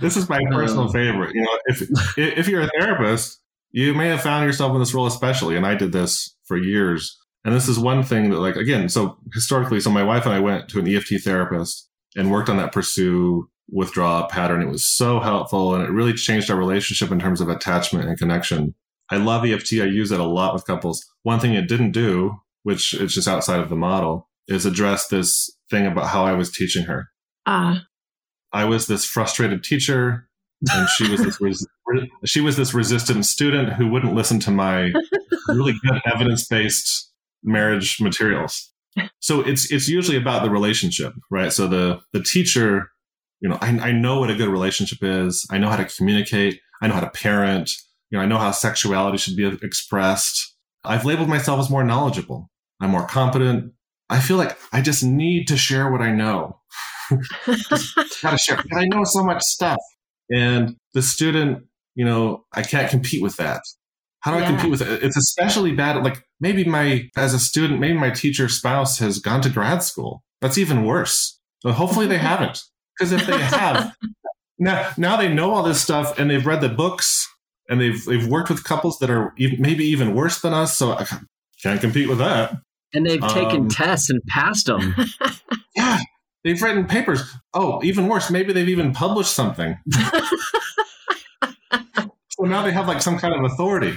this 0.00 0.16
is 0.16 0.28
my 0.28 0.40
personal 0.50 0.84
Um, 0.86 0.92
favorite. 0.92 1.34
You 1.34 1.42
know, 1.42 1.58
if 1.66 1.82
if 2.16 2.48
you're 2.48 2.62
a 2.62 2.70
therapist, 2.78 3.40
you 3.70 3.94
may 3.94 4.08
have 4.08 4.22
found 4.22 4.44
yourself 4.46 4.72
in 4.74 4.80
this 4.80 4.94
role 4.94 5.06
especially, 5.06 5.56
and 5.56 5.66
I 5.66 5.74
did 5.74 5.92
this 5.92 6.36
for 6.44 6.56
years. 6.56 7.18
And 7.44 7.54
this 7.54 7.68
is 7.68 7.76
one 7.78 8.04
thing 8.04 8.30
that, 8.30 8.38
like, 8.38 8.54
again, 8.54 8.88
so 8.88 9.18
historically, 9.34 9.80
so 9.80 9.90
my 9.90 10.04
wife 10.04 10.24
and 10.26 10.34
I 10.34 10.38
went 10.38 10.68
to 10.68 10.78
an 10.78 10.86
EFT 10.86 11.14
therapist 11.24 11.88
and 12.14 12.30
worked 12.30 12.48
on 12.48 12.56
that 12.58 12.70
pursue 12.70 13.48
withdraw 13.72 14.26
pattern. 14.28 14.62
It 14.62 14.68
was 14.68 14.86
so 14.86 15.18
helpful, 15.18 15.74
and 15.74 15.82
it 15.82 15.90
really 15.90 16.12
changed 16.12 16.50
our 16.50 16.56
relationship 16.56 17.10
in 17.10 17.18
terms 17.18 17.40
of 17.40 17.48
attachment 17.48 18.08
and 18.08 18.18
connection. 18.18 18.74
I 19.10 19.16
love 19.16 19.44
EFT. 19.44 19.74
I 19.74 19.86
use 19.86 20.12
it 20.12 20.20
a 20.20 20.24
lot 20.24 20.54
with 20.54 20.66
couples. 20.66 21.04
One 21.22 21.40
thing 21.40 21.54
it 21.54 21.68
didn't 21.68 21.92
do, 21.92 22.40
which 22.62 22.94
is 22.94 23.14
just 23.14 23.28
outside 23.28 23.60
of 23.60 23.68
the 23.68 23.76
model, 23.76 24.28
is 24.46 24.66
address 24.66 25.08
this 25.08 25.50
thing 25.70 25.86
about 25.86 26.08
how 26.08 26.24
I 26.24 26.32
was 26.32 26.52
teaching 26.52 26.84
her. 26.84 27.08
Ah, 27.46 27.82
I 28.52 28.64
was 28.66 28.86
this 28.86 29.04
frustrated 29.04 29.64
teacher, 29.64 30.28
and 30.70 30.88
she 30.90 31.10
was 31.10 31.22
this 31.22 31.40
res- 31.40 31.66
she 32.24 32.40
was 32.40 32.56
this 32.56 32.74
resistant 32.74 33.26
student 33.26 33.72
who 33.72 33.88
wouldn't 33.88 34.14
listen 34.14 34.38
to 34.40 34.50
my 34.50 34.92
really 35.48 35.74
good 35.84 36.00
evidence 36.04 36.46
based 36.46 37.10
marriage 37.42 38.00
materials. 38.00 38.72
So 39.20 39.40
it's 39.40 39.72
it's 39.72 39.88
usually 39.88 40.16
about 40.16 40.42
the 40.42 40.50
relationship, 40.50 41.14
right? 41.30 41.52
So 41.52 41.66
the 41.66 42.00
the 42.12 42.22
teacher, 42.22 42.90
you 43.42 43.48
know, 43.48 43.58
I, 43.60 43.68
I 43.68 43.92
know 43.92 44.20
what 44.20 44.30
a 44.30 44.34
good 44.34 44.48
relationship 44.48 44.98
is. 45.02 45.46
I 45.50 45.58
know 45.58 45.68
how 45.68 45.76
to 45.76 45.84
communicate. 45.84 46.60
I 46.80 46.86
know 46.86 46.94
how 46.94 47.00
to 47.00 47.10
parent. 47.10 47.70
You 48.10 48.18
know, 48.18 48.24
I 48.24 48.26
know 48.26 48.38
how 48.38 48.50
sexuality 48.52 49.18
should 49.18 49.36
be 49.36 49.46
expressed. 49.62 50.54
I've 50.84 51.04
labeled 51.04 51.28
myself 51.28 51.60
as 51.60 51.68
more 51.68 51.84
knowledgeable. 51.84 52.50
I'm 52.80 52.90
more 52.90 53.06
competent. 53.06 53.72
I 54.08 54.20
feel 54.20 54.36
like 54.36 54.56
I 54.72 54.80
just 54.80 55.02
need 55.02 55.48
to 55.48 55.56
share 55.56 55.90
what 55.90 56.00
I 56.00 56.12
know 56.12 56.60
gotta 58.22 58.38
share 58.38 58.56
because 58.56 58.78
I 58.78 58.86
know 58.86 59.04
so 59.04 59.24
much 59.24 59.42
stuff. 59.42 59.78
And 60.30 60.76
the 60.94 61.02
student, 61.02 61.64
you 61.94 62.04
know, 62.04 62.44
I 62.52 62.62
can't 62.62 62.90
compete 62.90 63.22
with 63.22 63.36
that. 63.36 63.62
How 64.20 64.36
do 64.36 64.42
I 64.42 64.46
compete 64.46 64.70
with 64.70 64.82
it? 64.82 65.02
It's 65.02 65.16
especially 65.16 65.72
bad. 65.72 66.02
Like 66.04 66.24
maybe 66.40 66.64
my, 66.64 67.10
as 67.16 67.34
a 67.34 67.40
student, 67.40 67.80
maybe 67.80 67.98
my 67.98 68.10
teacher 68.10 68.48
spouse 68.48 68.98
has 68.98 69.18
gone 69.18 69.42
to 69.42 69.50
grad 69.50 69.82
school. 69.82 70.22
That's 70.40 70.58
even 70.58 70.84
worse. 70.84 71.40
But 71.62 71.74
hopefully 71.74 72.06
they 72.06 72.18
haven't. 72.30 72.62
Because 73.02 73.20
if 73.20 73.26
they 73.26 73.38
have, 73.38 73.94
now, 74.58 74.90
now 74.96 75.16
they 75.16 75.32
know 75.32 75.50
all 75.52 75.62
this 75.64 75.80
stuff 75.82 76.18
and 76.18 76.30
they've 76.30 76.46
read 76.46 76.60
the 76.60 76.68
books 76.68 77.28
and 77.68 77.80
they've, 77.80 78.04
they've 78.04 78.26
worked 78.28 78.48
with 78.48 78.62
couples 78.64 78.98
that 79.00 79.10
are 79.10 79.32
even, 79.38 79.60
maybe 79.60 79.84
even 79.84 80.14
worse 80.14 80.40
than 80.40 80.52
us. 80.52 80.76
So 80.76 80.92
I 80.92 81.06
can't 81.62 81.80
compete 81.80 82.08
with 82.08 82.18
that. 82.18 82.54
And 82.94 83.04
they've 83.06 83.20
taken 83.28 83.62
Um, 83.62 83.68
tests 83.68 84.08
and 84.10 84.22
passed 84.28 84.66
them. 84.66 84.94
Yeah. 85.74 85.98
They've 86.44 86.60
written 86.60 86.84
papers. 86.84 87.22
Oh, 87.54 87.82
even 87.82 88.06
worse, 88.08 88.30
maybe 88.30 88.52
they've 88.52 88.68
even 88.68 88.92
published 88.92 89.32
something. 89.32 89.78
so 92.30 92.44
now 92.44 92.62
they 92.62 92.72
have 92.72 92.86
like 92.86 93.00
some 93.00 93.18
kind 93.18 93.34
of 93.34 93.50
authority 93.50 93.94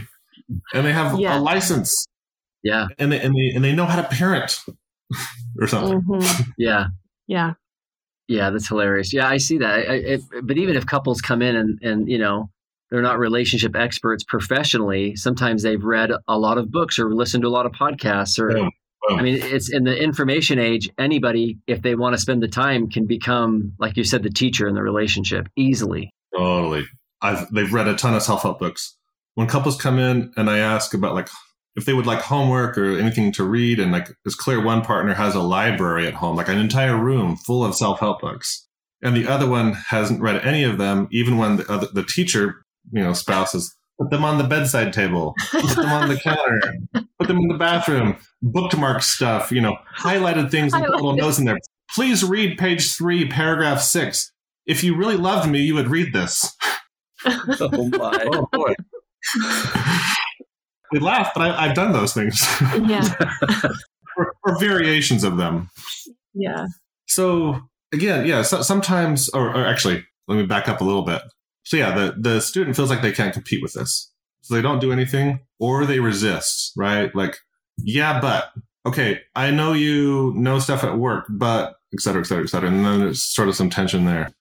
and 0.73 0.85
they 0.85 0.93
have 0.93 1.19
Yeah. 1.19 1.37
a 1.37 1.39
license 1.41 2.07
Yeah. 2.63 2.87
and 2.97 3.11
they, 3.11 3.19
and 3.19 3.35
they, 3.35 3.51
and 3.55 3.63
they 3.63 3.73
know 3.75 3.85
how 3.85 4.01
to 4.01 4.07
parent 4.07 4.57
or 5.59 5.67
something. 5.67 6.01
Mhm. 6.01 6.47
Yeah. 6.57 6.87
Yeah. 7.27 7.53
Yeah, 8.27 8.49
that's 8.49 8.67
hilarious. 8.67 9.13
Yeah, 9.13 9.27
I 9.27 9.37
see 9.37 9.57
that. 9.59 9.71
I, 9.71 9.93
it, 9.93 10.21
but 10.43 10.57
even 10.57 10.75
if 10.75 10.85
couples 10.85 11.21
come 11.21 11.41
in 11.41 11.55
and, 11.55 11.79
and, 11.81 12.09
you 12.09 12.17
know, 12.17 12.49
they're 12.89 13.01
not 13.01 13.19
relationship 13.19 13.75
experts 13.75 14.23
professionally, 14.23 15.15
sometimes 15.15 15.63
they've 15.63 15.83
read 15.83 16.11
a 16.27 16.37
lot 16.37 16.57
of 16.57 16.71
books 16.71 16.99
or 16.99 17.13
listened 17.13 17.43
to 17.43 17.47
a 17.47 17.49
lot 17.49 17.65
of 17.65 17.71
podcasts 17.71 18.39
or, 18.39 18.51
Boom. 18.51 18.71
Boom. 19.07 19.19
I 19.19 19.21
mean, 19.21 19.37
it's 19.39 19.71
in 19.71 19.83
the 19.83 19.95
information 19.95 20.57
age, 20.57 20.89
anybody, 20.97 21.59
if 21.67 21.83
they 21.83 21.93
want 21.93 22.15
to 22.15 22.17
spend 22.19 22.41
the 22.41 22.47
time, 22.47 22.89
can 22.89 23.05
become, 23.05 23.73
like 23.77 23.97
you 23.97 24.03
said, 24.03 24.23
the 24.23 24.31
teacher 24.31 24.67
in 24.67 24.73
the 24.73 24.81
relationship 24.81 25.47
easily. 25.55 26.09
Totally. 26.35 26.85
I've, 27.21 27.47
they've 27.51 27.71
read 27.71 27.87
a 27.87 27.95
ton 27.95 28.15
of 28.15 28.23
self-help 28.23 28.57
books. 28.57 28.97
When 29.35 29.45
couples 29.45 29.79
come 29.79 29.99
in 29.99 30.33
and 30.37 30.49
I 30.49 30.57
ask 30.57 30.95
about 30.95 31.13
like, 31.13 31.29
if 31.75 31.85
they 31.85 31.93
would 31.93 32.05
like 32.05 32.21
homework 32.21 32.77
or 32.77 32.97
anything 32.97 33.31
to 33.33 33.43
read, 33.43 33.79
and 33.79 33.91
like 33.91 34.09
it's 34.25 34.35
clear 34.35 34.61
one 34.61 34.81
partner 34.81 35.13
has 35.13 35.35
a 35.35 35.41
library 35.41 36.07
at 36.07 36.13
home, 36.13 36.35
like 36.35 36.49
an 36.49 36.57
entire 36.57 36.97
room 36.97 37.35
full 37.35 37.65
of 37.65 37.75
self-help 37.75 38.21
books, 38.21 38.67
and 39.01 39.15
the 39.15 39.27
other 39.27 39.47
one 39.47 39.73
hasn't 39.73 40.21
read 40.21 40.45
any 40.45 40.63
of 40.63 40.77
them, 40.77 41.07
even 41.11 41.37
when 41.37 41.57
the, 41.57 41.71
other, 41.71 41.87
the 41.93 42.03
teacher, 42.03 42.65
you 42.91 43.03
know, 43.03 43.13
spouses 43.13 43.75
put 43.99 44.09
them 44.09 44.25
on 44.25 44.37
the 44.37 44.43
bedside 44.43 44.93
table, 44.93 45.33
put 45.51 45.75
them 45.75 45.89
on 45.89 46.09
the 46.09 46.17
counter, 46.23 46.73
put 47.17 47.27
them 47.27 47.37
in 47.37 47.47
the 47.47 47.57
bathroom, 47.57 48.17
bookmark 48.41 49.01
stuff, 49.01 49.51
you 49.51 49.61
know, 49.61 49.77
highlighted 49.97 50.51
things 50.51 50.73
and 50.73 50.85
put 50.85 50.95
little 50.95 51.15
notes 51.15 51.39
in 51.39 51.45
there. 51.45 51.57
Please 51.93 52.23
read 52.23 52.57
page 52.57 52.93
three, 52.93 53.27
paragraph 53.27 53.81
six. 53.81 54.31
If 54.65 54.83
you 54.83 54.97
really 54.97 55.17
loved 55.17 55.49
me, 55.49 55.61
you 55.61 55.75
would 55.75 55.87
read 55.87 56.13
this. 56.13 56.55
Oh, 57.27 57.89
my. 57.89 58.27
Oh 58.31 58.47
boy. 58.51 58.75
We 60.91 60.99
laugh, 60.99 61.31
but 61.35 61.41
I, 61.41 61.65
I've 61.65 61.75
done 61.75 61.91
those 61.93 62.13
things, 62.13 62.39
Yeah. 62.85 63.13
or, 64.17 64.33
or 64.45 64.59
variations 64.59 65.23
of 65.23 65.37
them. 65.37 65.69
Yeah. 66.33 66.67
So 67.07 67.61
again, 67.93 68.25
yeah. 68.25 68.41
So, 68.41 68.61
sometimes, 68.61 69.29
or, 69.29 69.49
or 69.49 69.65
actually, 69.65 70.03
let 70.27 70.35
me 70.35 70.45
back 70.45 70.67
up 70.67 70.81
a 70.81 70.83
little 70.83 71.03
bit. 71.03 71.21
So 71.63 71.77
yeah, 71.77 71.95
the 71.95 72.15
the 72.19 72.39
student 72.41 72.75
feels 72.75 72.89
like 72.89 73.01
they 73.01 73.11
can't 73.11 73.33
compete 73.33 73.61
with 73.61 73.73
this, 73.73 74.11
so 74.41 74.53
they 74.55 74.61
don't 74.61 74.79
do 74.79 74.91
anything, 74.91 75.39
or 75.59 75.85
they 75.85 75.99
resist. 75.99 76.71
Right? 76.77 77.13
Like, 77.15 77.37
yeah, 77.77 78.19
but 78.21 78.51
okay, 78.85 79.21
I 79.35 79.49
know 79.51 79.73
you 79.73 80.33
know 80.35 80.59
stuff 80.59 80.83
at 80.83 80.97
work, 80.97 81.25
but 81.29 81.75
et 81.93 82.01
cetera, 82.01 82.21
et 82.21 82.25
cetera, 82.25 82.43
et 82.43 82.49
cetera. 82.49 82.69
And 82.69 82.85
then 82.85 82.99
there's 82.99 83.23
sort 83.23 83.47
of 83.47 83.55
some 83.55 83.69
tension 83.69 84.05
there. 84.05 84.31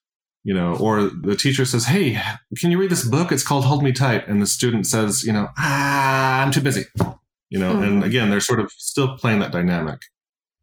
You 0.47 0.53
know, 0.53 0.75
or 0.77 1.09
the 1.09 1.35
teacher 1.35 1.65
says, 1.65 1.85
Hey, 1.87 2.21
can 2.59 2.69
you 2.69 2.77
read 2.77 2.91
this 2.91 3.03
book? 3.03 3.31
It's 3.31 3.41
called 3.41 3.65
Hold 3.65 3.83
Me 3.83 3.91
Tight. 3.91 4.27
And 4.27 4.39
the 4.41 4.45
student 4.45 4.85
says, 4.85 5.23
you 5.23 5.33
know, 5.33 5.47
ah, 5.57 6.43
I'm 6.43 6.51
too 6.51 6.61
busy. 6.61 6.83
You 7.49 7.57
know, 7.59 7.81
and 7.81 8.03
Mhm. 8.03 8.05
again, 8.05 8.29
they're 8.29 8.39
sort 8.39 8.59
of 8.59 8.71
still 8.71 9.17
playing 9.17 9.39
that 9.39 9.51
dynamic. 9.51 10.01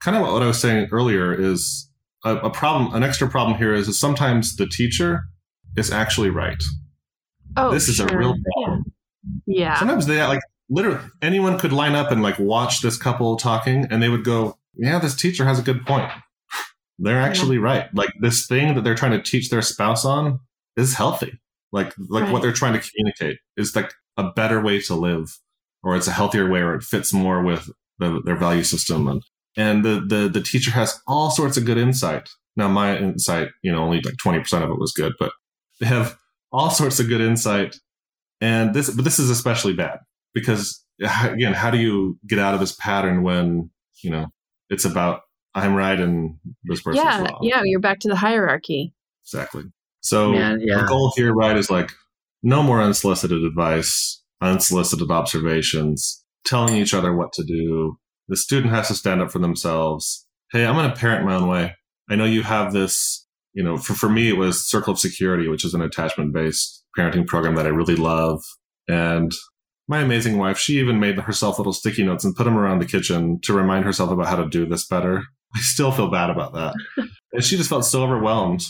Kind 0.00 0.16
of 0.16 0.22
what 0.22 0.40
I 0.42 0.46
was 0.46 0.60
saying 0.60 0.88
earlier 0.92 1.34
is 1.34 1.90
a, 2.24 2.36
a 2.36 2.50
problem, 2.50 2.94
an 2.94 3.02
extra 3.02 3.28
problem 3.28 3.58
here 3.58 3.74
is 3.74 3.88
that 3.88 3.94
sometimes 3.94 4.54
the 4.54 4.66
teacher 4.68 5.24
is 5.76 5.90
actually 5.90 6.30
right. 6.30 6.62
Oh, 7.56 7.72
This 7.72 7.88
is 7.88 7.98
a 7.98 8.08
sure. 8.08 8.18
real 8.18 8.36
problem. 8.54 8.84
Yeah. 9.46 9.60
yeah. 9.64 9.78
Sometimes 9.80 10.06
they 10.06 10.22
like 10.22 10.40
literally 10.70 11.00
anyone 11.22 11.58
could 11.58 11.72
line 11.72 11.96
up 11.96 12.12
and 12.12 12.22
like 12.22 12.38
watch 12.38 12.82
this 12.82 12.96
couple 12.96 13.36
talking 13.36 13.86
and 13.90 14.00
they 14.00 14.08
would 14.08 14.22
go, 14.24 14.58
yeah, 14.76 15.00
this 15.00 15.16
teacher 15.16 15.44
has 15.44 15.58
a 15.58 15.62
good 15.62 15.84
point. 15.84 16.10
They're 16.98 17.20
actually 17.20 17.58
right. 17.58 17.92
Like 17.94 18.10
this 18.20 18.46
thing 18.46 18.74
that 18.74 18.84
they're 18.84 18.94
trying 18.94 19.12
to 19.12 19.22
teach 19.22 19.50
their 19.50 19.62
spouse 19.62 20.04
on 20.04 20.40
is 20.76 20.94
healthy. 20.94 21.38
Like 21.72 21.94
like 22.08 22.24
Right. 22.24 22.32
what 22.32 22.42
they're 22.42 22.52
trying 22.52 22.78
to 22.78 22.86
communicate 22.90 23.38
is 23.56 23.74
like 23.74 23.92
a 24.16 24.30
better 24.30 24.60
way 24.60 24.80
to 24.82 24.94
live, 24.94 25.38
or 25.82 25.96
it's 25.96 26.06
a 26.06 26.12
healthier 26.12 26.48
way, 26.50 26.60
or 26.60 26.74
it 26.74 26.82
fits 26.82 27.12
more 27.12 27.42
with 27.42 27.70
the, 27.98 28.20
their 28.24 28.36
value 28.36 28.62
system. 28.64 29.08
And 29.08 29.22
and 29.56 29.84
the, 29.84 30.04
the 30.06 30.28
the 30.28 30.42
teacher 30.42 30.70
has 30.70 31.00
all 31.06 31.30
sorts 31.30 31.56
of 31.56 31.64
good 31.64 31.78
insight. 31.78 32.28
Now 32.56 32.68
my 32.68 32.96
insight, 32.98 33.48
you 33.62 33.72
know, 33.72 33.82
only 33.82 34.00
like 34.02 34.16
twenty 34.18 34.38
percent 34.40 34.64
of 34.64 34.70
it 34.70 34.78
was 34.78 34.92
good, 34.92 35.14
but 35.18 35.32
they 35.80 35.86
have 35.86 36.16
all 36.52 36.70
sorts 36.70 37.00
of 37.00 37.08
good 37.08 37.20
insight. 37.22 37.76
And 38.40 38.74
this, 38.74 38.90
but 38.90 39.04
this 39.04 39.18
is 39.18 39.30
especially 39.30 39.72
bad 39.72 40.00
because 40.34 40.84
again, 41.00 41.54
how 41.54 41.70
do 41.70 41.78
you 41.78 42.18
get 42.26 42.38
out 42.38 42.54
of 42.54 42.60
this 42.60 42.74
pattern 42.76 43.22
when 43.22 43.70
you 44.02 44.10
know 44.10 44.26
it's 44.68 44.84
about 44.84 45.22
I'm 45.54 45.74
right 45.74 45.98
and 45.98 46.36
this 46.64 46.82
person's 46.82 47.04
yeah. 47.04 47.20
wrong? 47.20 47.38
Yeah. 47.42 47.62
You're 47.64 47.80
back 47.80 48.00
to 48.00 48.08
the 48.08 48.16
hierarchy. 48.16 48.94
Exactly. 49.24 49.64
So 50.00 50.32
Man, 50.32 50.60
yeah. 50.60 50.80
the 50.80 50.86
goal 50.86 51.12
here, 51.16 51.32
right, 51.32 51.56
is 51.56 51.70
like 51.70 51.90
no 52.42 52.62
more 52.62 52.82
unsolicited 52.82 53.44
advice, 53.44 54.22
unsolicited 54.40 55.10
observations, 55.10 56.24
telling 56.44 56.76
each 56.76 56.94
other 56.94 57.14
what 57.14 57.32
to 57.34 57.44
do. 57.44 57.98
The 58.28 58.36
student 58.36 58.72
has 58.72 58.88
to 58.88 58.94
stand 58.94 59.22
up 59.22 59.30
for 59.30 59.38
themselves. 59.38 60.26
Hey, 60.50 60.66
I'm 60.66 60.74
going 60.74 60.90
to 60.90 60.96
parent 60.96 61.24
my 61.24 61.34
own 61.36 61.48
way. 61.48 61.74
I 62.10 62.16
know 62.16 62.24
you 62.24 62.42
have 62.42 62.72
this, 62.72 63.26
you 63.52 63.62
know, 63.62 63.76
for, 63.76 63.94
for 63.94 64.08
me, 64.08 64.28
it 64.28 64.36
was 64.36 64.68
Circle 64.68 64.94
of 64.94 64.98
Security, 64.98 65.48
which 65.48 65.64
is 65.64 65.74
an 65.74 65.82
attachment 65.82 66.32
based 66.32 66.84
parenting 66.98 67.26
program 67.26 67.54
that 67.54 67.66
I 67.66 67.70
really 67.70 67.96
love. 67.96 68.42
And 68.88 69.32
my 69.88 70.00
amazing 70.00 70.38
wife, 70.38 70.58
she 70.58 70.78
even 70.78 71.00
made 71.00 71.18
herself 71.18 71.58
little 71.58 71.72
sticky 71.72 72.02
notes 72.04 72.24
and 72.24 72.34
put 72.34 72.44
them 72.44 72.58
around 72.58 72.80
the 72.80 72.86
kitchen 72.86 73.40
to 73.42 73.52
remind 73.52 73.84
herself 73.84 74.10
about 74.10 74.28
how 74.28 74.36
to 74.36 74.48
do 74.48 74.66
this 74.66 74.86
better. 74.86 75.24
I 75.54 75.60
still 75.60 75.92
feel 75.92 76.10
bad 76.10 76.30
about 76.30 76.54
that. 76.54 76.74
and 77.32 77.44
she 77.44 77.56
just 77.56 77.68
felt 77.68 77.84
so 77.84 78.02
overwhelmed 78.02 78.62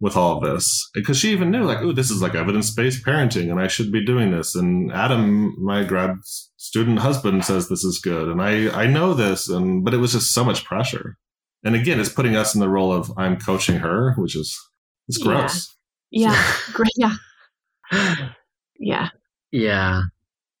with 0.00 0.16
all 0.16 0.36
of 0.36 0.42
this 0.42 0.90
because 0.92 1.16
she 1.16 1.30
even 1.30 1.50
knew 1.50 1.64
like, 1.64 1.78
oh, 1.78 1.92
this 1.92 2.10
is 2.10 2.20
like 2.20 2.34
evidence 2.34 2.70
based 2.70 3.04
parenting, 3.04 3.50
and 3.50 3.60
I 3.60 3.66
should 3.66 3.90
be 3.90 4.04
doing 4.04 4.30
this. 4.30 4.54
And 4.54 4.92
Adam, 4.92 5.54
my 5.62 5.84
grad 5.84 6.16
student 6.56 6.98
husband, 6.98 7.44
says 7.44 7.68
this 7.68 7.84
is 7.84 7.98
good, 7.98 8.28
and 8.28 8.42
I 8.42 8.68
I 8.82 8.86
know 8.86 9.14
this, 9.14 9.48
and 9.48 9.84
but 9.84 9.94
it 9.94 9.98
was 9.98 10.12
just 10.12 10.32
so 10.32 10.44
much 10.44 10.64
pressure. 10.64 11.16
And 11.64 11.74
again, 11.74 11.98
it's 11.98 12.10
putting 12.12 12.36
us 12.36 12.54
in 12.54 12.60
the 12.60 12.68
role 12.68 12.92
of 12.92 13.12
I'm 13.16 13.38
coaching 13.38 13.76
her, 13.76 14.14
which 14.14 14.36
is 14.36 14.56
it's 15.08 15.18
gross. 15.18 15.74
Yeah, 16.10 16.40
great. 16.72 16.92
Yeah, 16.96 17.16
yeah, 18.78 19.08
yeah. 19.50 20.02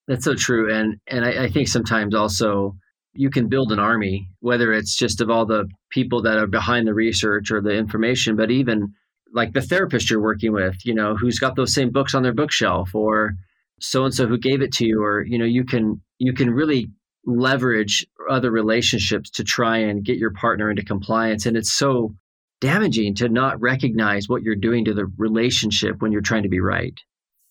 That's 0.08 0.24
so 0.24 0.34
true, 0.34 0.72
and 0.72 0.96
and 1.06 1.24
I, 1.24 1.44
I 1.44 1.50
think 1.50 1.68
sometimes 1.68 2.14
also 2.14 2.76
you 3.18 3.30
can 3.30 3.48
build 3.48 3.72
an 3.72 3.78
army, 3.78 4.28
whether 4.40 4.72
it's 4.72 4.96
just 4.96 5.20
of 5.20 5.30
all 5.30 5.46
the 5.46 5.68
people 5.90 6.22
that 6.22 6.38
are 6.38 6.46
behind 6.46 6.86
the 6.86 6.94
research 6.94 7.50
or 7.50 7.60
the 7.60 7.74
information, 7.74 8.36
but 8.36 8.50
even 8.50 8.94
like 9.32 9.52
the 9.52 9.62
therapist 9.62 10.10
you're 10.10 10.22
working 10.22 10.52
with, 10.52 10.76
you 10.84 10.94
know, 10.94 11.16
who's 11.16 11.38
got 11.38 11.56
those 11.56 11.74
same 11.74 11.90
books 11.90 12.14
on 12.14 12.22
their 12.22 12.34
bookshelf 12.34 12.94
or 12.94 13.34
so 13.80 14.04
and 14.04 14.14
so 14.14 14.26
who 14.26 14.38
gave 14.38 14.62
it 14.62 14.72
to 14.72 14.86
you 14.86 15.02
or 15.02 15.24
you 15.24 15.38
know, 15.38 15.44
you 15.44 15.64
can 15.64 16.00
you 16.18 16.32
can 16.32 16.50
really 16.50 16.88
leverage 17.26 18.06
other 18.30 18.50
relationships 18.50 19.30
to 19.30 19.44
try 19.44 19.78
and 19.78 20.04
get 20.04 20.16
your 20.16 20.32
partner 20.32 20.70
into 20.70 20.84
compliance 20.84 21.44
and 21.44 21.56
it's 21.56 21.72
so 21.72 22.14
damaging 22.60 23.14
to 23.14 23.28
not 23.28 23.60
recognize 23.60 24.28
what 24.28 24.42
you're 24.42 24.54
doing 24.54 24.84
to 24.84 24.94
the 24.94 25.06
relationship 25.18 25.96
when 26.00 26.12
you're 26.12 26.20
trying 26.20 26.42
to 26.42 26.48
be 26.48 26.60
right. 26.60 26.98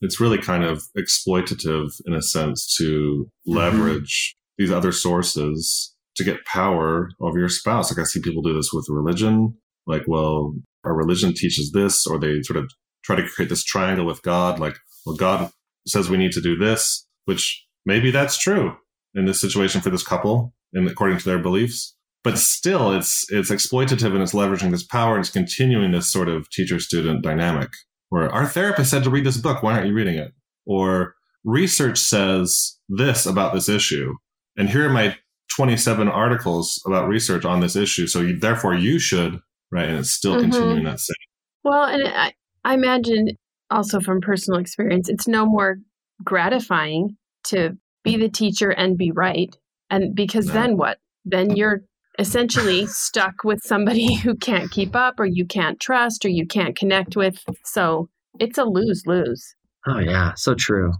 It's 0.01 0.19
really 0.19 0.37
kind 0.37 0.63
of 0.63 0.83
exploitative 0.97 1.91
in 2.05 2.13
a 2.13 2.21
sense 2.21 2.75
to 2.77 3.27
mm-hmm. 3.47 3.57
leverage. 3.57 4.35
These 4.57 4.71
other 4.71 4.91
sources 4.91 5.93
to 6.15 6.23
get 6.23 6.45
power 6.45 7.09
over 7.21 7.37
your 7.37 7.49
spouse. 7.49 7.91
Like 7.91 7.99
I 7.99 8.07
see 8.07 8.21
people 8.21 8.41
do 8.41 8.53
this 8.53 8.71
with 8.71 8.87
religion. 8.89 9.55
Like, 9.85 10.03
well, 10.07 10.53
our 10.83 10.95
religion 10.95 11.33
teaches 11.33 11.71
this, 11.71 12.07
or 12.07 12.19
they 12.19 12.41
sort 12.41 12.57
of 12.57 12.71
try 13.03 13.15
to 13.15 13.27
create 13.27 13.49
this 13.49 13.63
triangle 13.63 14.05
with 14.05 14.21
God. 14.23 14.59
Like, 14.59 14.77
well, 15.05 15.15
God 15.15 15.51
says 15.87 16.09
we 16.09 16.17
need 16.17 16.31
to 16.33 16.41
do 16.41 16.55
this, 16.57 17.05
which 17.25 17.65
maybe 17.85 18.11
that's 18.11 18.37
true 18.37 18.75
in 19.13 19.25
this 19.25 19.39
situation 19.39 19.81
for 19.81 19.89
this 19.89 20.03
couple 20.03 20.53
and 20.73 20.87
according 20.87 21.17
to 21.19 21.25
their 21.25 21.39
beliefs. 21.39 21.95
But 22.23 22.39
still, 22.39 22.91
it's 22.91 23.25
it's 23.29 23.51
exploitative 23.51 24.13
and 24.13 24.21
it's 24.21 24.33
leveraging 24.33 24.71
this 24.71 24.83
power 24.83 25.15
and 25.15 25.23
it's 25.23 25.29
continuing 25.29 25.91
this 25.91 26.11
sort 26.11 26.27
of 26.27 26.49
teacher 26.49 26.79
student 26.79 27.21
dynamic 27.21 27.69
where 28.09 28.31
our 28.31 28.47
therapist 28.47 28.89
said 28.89 29.03
to 29.03 29.09
read 29.11 29.25
this 29.25 29.37
book. 29.37 29.61
Why 29.61 29.73
aren't 29.73 29.87
you 29.87 29.93
reading 29.93 30.15
it? 30.15 30.33
Or 30.65 31.13
research 31.43 31.99
says 31.99 32.79
this 32.89 33.27
about 33.27 33.53
this 33.53 33.69
issue. 33.69 34.15
And 34.57 34.69
here 34.69 34.87
are 34.87 34.93
my 34.93 35.15
27 35.55 36.07
articles 36.07 36.81
about 36.85 37.07
research 37.07 37.45
on 37.45 37.59
this 37.59 37.75
issue. 37.75 38.07
So 38.07 38.21
you, 38.21 38.39
therefore 38.39 38.73
you 38.73 38.99
should 38.99 39.41
right? 39.71 39.89
And 39.89 39.99
it's 39.99 40.11
still 40.11 40.33
mm-hmm. 40.33 40.51
continuing 40.51 40.83
that 40.85 40.99
same. 40.99 41.15
Well, 41.63 41.83
and 41.83 42.07
I, 42.07 42.33
I 42.63 42.73
imagine 42.73 43.29
also 43.69 43.99
from 43.99 44.21
personal 44.21 44.59
experience, 44.59 45.09
it's 45.09 45.27
no 45.27 45.45
more 45.45 45.77
gratifying 46.23 47.17
to 47.45 47.71
be 48.03 48.17
the 48.17 48.29
teacher 48.29 48.69
and 48.69 48.97
be 48.97 49.11
right. 49.11 49.55
And 49.89 50.15
because 50.15 50.47
no. 50.47 50.53
then 50.53 50.77
what? 50.77 50.99
Then 51.25 51.55
you're 51.55 51.81
essentially 52.19 52.85
stuck 52.87 53.43
with 53.43 53.61
somebody 53.63 54.15
who 54.23 54.35
can't 54.35 54.71
keep 54.71 54.95
up 54.95 55.19
or 55.19 55.25
you 55.25 55.45
can't 55.45 55.79
trust 55.79 56.25
or 56.25 56.29
you 56.29 56.45
can't 56.45 56.75
connect 56.75 57.15
with. 57.15 57.43
So 57.63 58.09
it's 58.39 58.57
a 58.57 58.63
lose 58.63 59.03
lose. 59.05 59.55
Oh, 59.87 59.99
yeah. 59.99 60.33
So 60.35 60.55
true. 60.55 60.91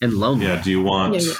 And 0.00 0.14
lonely. 0.14 0.46
Yeah. 0.46 0.62
Do 0.62 0.70
you 0.70 0.82
want. 0.82 1.14
Yeah, 1.14 1.20
yeah. 1.20 1.34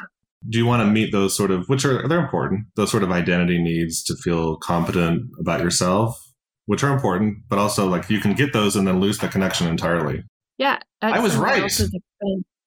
Do 0.49 0.59
you 0.59 0.67
want 0.67 0.83
to 0.83 0.87
meet 0.87 1.13
those 1.13 1.37
sort 1.37 1.51
of, 1.51 1.67
which 1.69 1.85
are, 1.85 2.07
they're 2.07 2.23
important, 2.23 2.67
those 2.77 2.91
sort 2.91 3.03
of 3.03 3.11
identity 3.11 3.63
needs 3.63 4.03
to 4.05 4.17
feel 4.17 4.57
competent 4.57 5.31
about 5.39 5.61
yourself 5.61 6.21
which 6.67 6.83
are 6.83 6.93
important, 6.93 7.39
but 7.49 7.59
also 7.59 7.87
like 7.87 8.09
you 8.09 8.21
can 8.21 8.35
get 8.35 8.53
those 8.53 8.77
and 8.77 8.87
then 8.87 9.01
lose 9.01 9.19
the 9.19 9.29
connection 9.29 9.67
entirely. 9.67 10.25
Yeah. 10.59 10.79
I 11.03 11.19
was 11.19 11.37
right. 11.37 11.71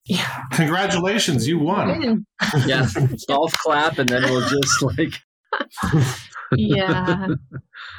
Yeah. 0.06 0.44
Congratulations, 0.52 1.48
you 1.48 1.60
won. 1.60 2.26
yeah. 2.66 2.88
Golf 3.28 3.54
clap 3.54 3.98
and 3.98 4.08
then 4.08 4.24
we'll 4.24 4.48
just 4.48 4.82
like 4.82 5.14
Yeah. 6.56 7.28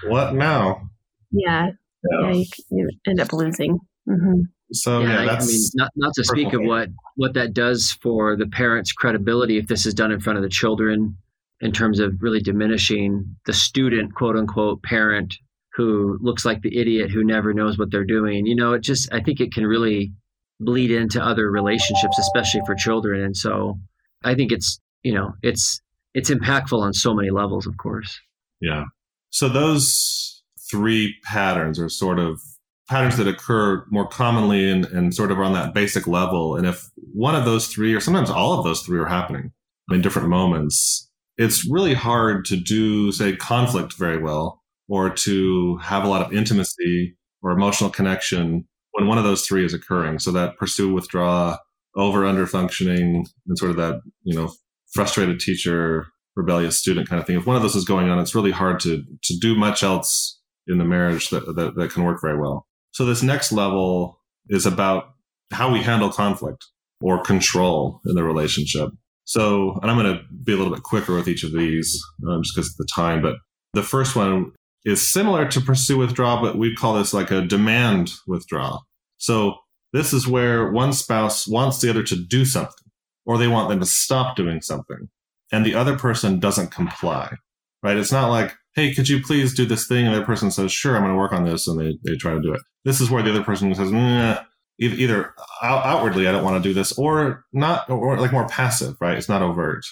What 0.06 0.34
now? 0.34 0.88
Yeah. 1.30 1.70
Yeah, 2.10 2.30
you, 2.30 2.44
you 2.70 2.88
end 3.06 3.20
up 3.20 3.32
losing. 3.32 3.80
Mm-hmm. 4.08 4.42
So 4.72 5.00
yeah, 5.00 5.20
yeah 5.20 5.24
that's 5.24 5.48
I 5.48 5.48
mean, 5.48 5.62
not 5.74 5.90
not 5.96 6.14
to 6.14 6.24
speak 6.24 6.52
of 6.52 6.62
what 6.62 6.88
what 7.16 7.34
that 7.34 7.54
does 7.54 7.96
for 8.02 8.36
the 8.36 8.46
parents' 8.46 8.92
credibility 8.92 9.58
if 9.58 9.66
this 9.66 9.86
is 9.86 9.94
done 9.94 10.12
in 10.12 10.20
front 10.20 10.36
of 10.36 10.42
the 10.42 10.48
children, 10.48 11.16
in 11.60 11.72
terms 11.72 12.00
of 12.00 12.14
really 12.20 12.40
diminishing 12.40 13.36
the 13.46 13.52
student, 13.52 14.14
quote 14.14 14.36
unquote, 14.36 14.82
parent 14.82 15.34
who 15.78 16.18
looks 16.20 16.44
like 16.44 16.60
the 16.62 16.76
idiot 16.76 17.08
who 17.08 17.22
never 17.22 17.54
knows 17.54 17.78
what 17.78 17.90
they're 17.92 18.04
doing. 18.04 18.46
You 18.46 18.56
know, 18.56 18.72
it 18.72 18.80
just, 18.80 19.12
I 19.12 19.20
think 19.20 19.40
it 19.40 19.52
can 19.52 19.64
really 19.64 20.12
bleed 20.58 20.90
into 20.90 21.22
other 21.22 21.48
relationships, 21.50 22.18
especially 22.18 22.62
for 22.66 22.74
children. 22.74 23.22
And 23.22 23.36
so 23.36 23.78
I 24.24 24.34
think 24.34 24.50
it's, 24.50 24.80
you 25.04 25.14
know, 25.14 25.34
it's, 25.42 25.80
it's 26.14 26.30
impactful 26.30 26.80
on 26.80 26.92
so 26.92 27.14
many 27.14 27.30
levels, 27.30 27.64
of 27.64 27.76
course. 27.76 28.18
Yeah. 28.60 28.86
So 29.30 29.48
those 29.48 30.42
three 30.68 31.14
patterns 31.22 31.78
are 31.78 31.88
sort 31.88 32.18
of 32.18 32.40
patterns 32.88 33.16
that 33.18 33.28
occur 33.28 33.84
more 33.90 34.08
commonly 34.08 34.70
and, 34.70 34.86
and 34.86 35.14
sort 35.14 35.30
of 35.30 35.38
on 35.38 35.52
that 35.52 35.74
basic 35.74 36.06
level. 36.06 36.56
And 36.56 36.66
if 36.66 36.88
one 36.96 37.34
of 37.34 37.44
those 37.44 37.68
three, 37.68 37.94
or 37.94 38.00
sometimes 38.00 38.30
all 38.30 38.58
of 38.58 38.64
those 38.64 38.80
three 38.80 38.98
are 38.98 39.06
happening 39.06 39.52
in 39.90 40.00
different 40.00 40.28
moments, 40.28 41.10
it's 41.36 41.68
really 41.68 41.94
hard 41.94 42.44
to 42.46 42.56
do, 42.56 43.12
say, 43.12 43.36
conflict 43.36 43.94
very 43.94 44.20
well 44.20 44.62
or 44.88 45.10
to 45.10 45.76
have 45.78 46.04
a 46.04 46.08
lot 46.08 46.22
of 46.22 46.32
intimacy 46.32 47.16
or 47.42 47.50
emotional 47.50 47.90
connection 47.90 48.66
when 48.92 49.06
one 49.06 49.18
of 49.18 49.24
those 49.24 49.46
three 49.46 49.64
is 49.64 49.74
occurring. 49.74 50.18
So 50.18 50.32
that 50.32 50.56
pursue, 50.56 50.92
withdraw, 50.92 51.58
over 51.94 52.24
under 52.24 52.46
functioning, 52.46 53.26
and 53.46 53.58
sort 53.58 53.70
of 53.70 53.76
that, 53.76 54.00
you 54.22 54.36
know, 54.36 54.52
frustrated 54.92 55.40
teacher, 55.40 56.06
rebellious 56.36 56.78
student 56.78 57.08
kind 57.08 57.20
of 57.20 57.26
thing. 57.26 57.36
If 57.36 57.46
one 57.46 57.56
of 57.56 57.62
those 57.62 57.76
is 57.76 57.84
going 57.84 58.08
on, 58.08 58.18
it's 58.18 58.34
really 58.34 58.50
hard 58.50 58.80
to 58.80 59.02
to 59.24 59.38
do 59.40 59.54
much 59.54 59.82
else 59.82 60.40
in 60.66 60.78
the 60.78 60.84
marriage 60.84 61.30
that, 61.30 61.44
that, 61.56 61.74
that 61.76 61.90
can 61.92 62.04
work 62.04 62.20
very 62.22 62.38
well. 62.38 62.67
So 62.92 63.04
this 63.04 63.22
next 63.22 63.52
level 63.52 64.20
is 64.48 64.66
about 64.66 65.14
how 65.52 65.72
we 65.72 65.82
handle 65.82 66.10
conflict 66.10 66.66
or 67.00 67.22
control 67.22 68.00
in 68.06 68.14
the 68.14 68.24
relationship. 68.24 68.90
So, 69.24 69.78
and 69.82 69.90
I'm 69.90 69.98
going 69.98 70.16
to 70.16 70.22
be 70.44 70.52
a 70.52 70.56
little 70.56 70.72
bit 70.72 70.82
quicker 70.82 71.14
with 71.14 71.28
each 71.28 71.44
of 71.44 71.52
these 71.52 72.00
um, 72.28 72.42
just 72.42 72.56
because 72.56 72.70
of 72.70 72.76
the 72.78 72.88
time, 72.94 73.22
but 73.22 73.36
the 73.74 73.82
first 73.82 74.16
one 74.16 74.52
is 74.84 75.06
similar 75.06 75.46
to 75.48 75.60
pursue 75.60 75.98
withdraw, 75.98 76.40
but 76.40 76.56
we 76.56 76.74
call 76.74 76.94
this 76.94 77.12
like 77.12 77.30
a 77.30 77.42
demand 77.42 78.10
withdraw. 78.26 78.78
So 79.18 79.56
this 79.92 80.12
is 80.12 80.26
where 80.26 80.70
one 80.70 80.92
spouse 80.92 81.46
wants 81.46 81.80
the 81.80 81.90
other 81.90 82.02
to 82.04 82.16
do 82.16 82.44
something 82.44 82.90
or 83.26 83.36
they 83.36 83.48
want 83.48 83.68
them 83.68 83.80
to 83.80 83.86
stop 83.86 84.36
doing 84.36 84.62
something 84.62 85.08
and 85.52 85.64
the 85.64 85.74
other 85.74 85.96
person 85.96 86.40
doesn't 86.40 86.70
comply, 86.70 87.34
right? 87.82 87.96
It's 87.96 88.12
not 88.12 88.28
like, 88.28 88.54
Hey, 88.78 88.94
could 88.94 89.08
you 89.08 89.20
please 89.20 89.54
do 89.54 89.66
this 89.66 89.88
thing? 89.88 90.06
And 90.06 90.14
the 90.14 90.18
other 90.18 90.26
person 90.26 90.52
says, 90.52 90.70
sure, 90.70 90.94
I'm 90.94 91.02
going 91.02 91.12
to 91.12 91.18
work 91.18 91.32
on 91.32 91.44
this. 91.44 91.66
And 91.66 91.80
they, 91.80 91.98
they 92.04 92.16
try 92.16 92.32
to 92.32 92.40
do 92.40 92.52
it. 92.52 92.60
This 92.84 93.00
is 93.00 93.10
where 93.10 93.24
the 93.24 93.30
other 93.30 93.42
person 93.42 93.74
says, 93.74 93.90
nah, 93.90 94.40
either 94.78 95.34
outwardly, 95.60 96.28
I 96.28 96.30
don't 96.30 96.44
want 96.44 96.62
to 96.62 96.68
do 96.68 96.72
this 96.72 96.92
or 96.92 97.44
not, 97.52 97.90
or 97.90 98.16
like 98.20 98.30
more 98.30 98.46
passive, 98.46 98.94
right? 99.00 99.18
It's 99.18 99.28
not 99.28 99.42
overt. 99.42 99.84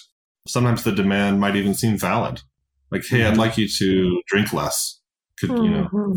Sometimes 0.47 0.85
the 0.85 0.93
demand 0.93 1.41
might 1.41 1.57
even 1.57 1.73
seem 1.73 1.97
valid. 1.97 2.43
Like, 2.89 3.03
hey, 3.05 3.25
I'd 3.25 3.31
mm-hmm. 3.31 3.39
like 3.41 3.57
you 3.57 3.67
to 3.67 4.21
drink 4.27 4.53
less. 4.53 5.01
Could 5.37 5.49
mm-hmm. 5.49 5.63
you 5.63 5.69
know? 5.69 5.89
Mm-hmm. 5.91 6.15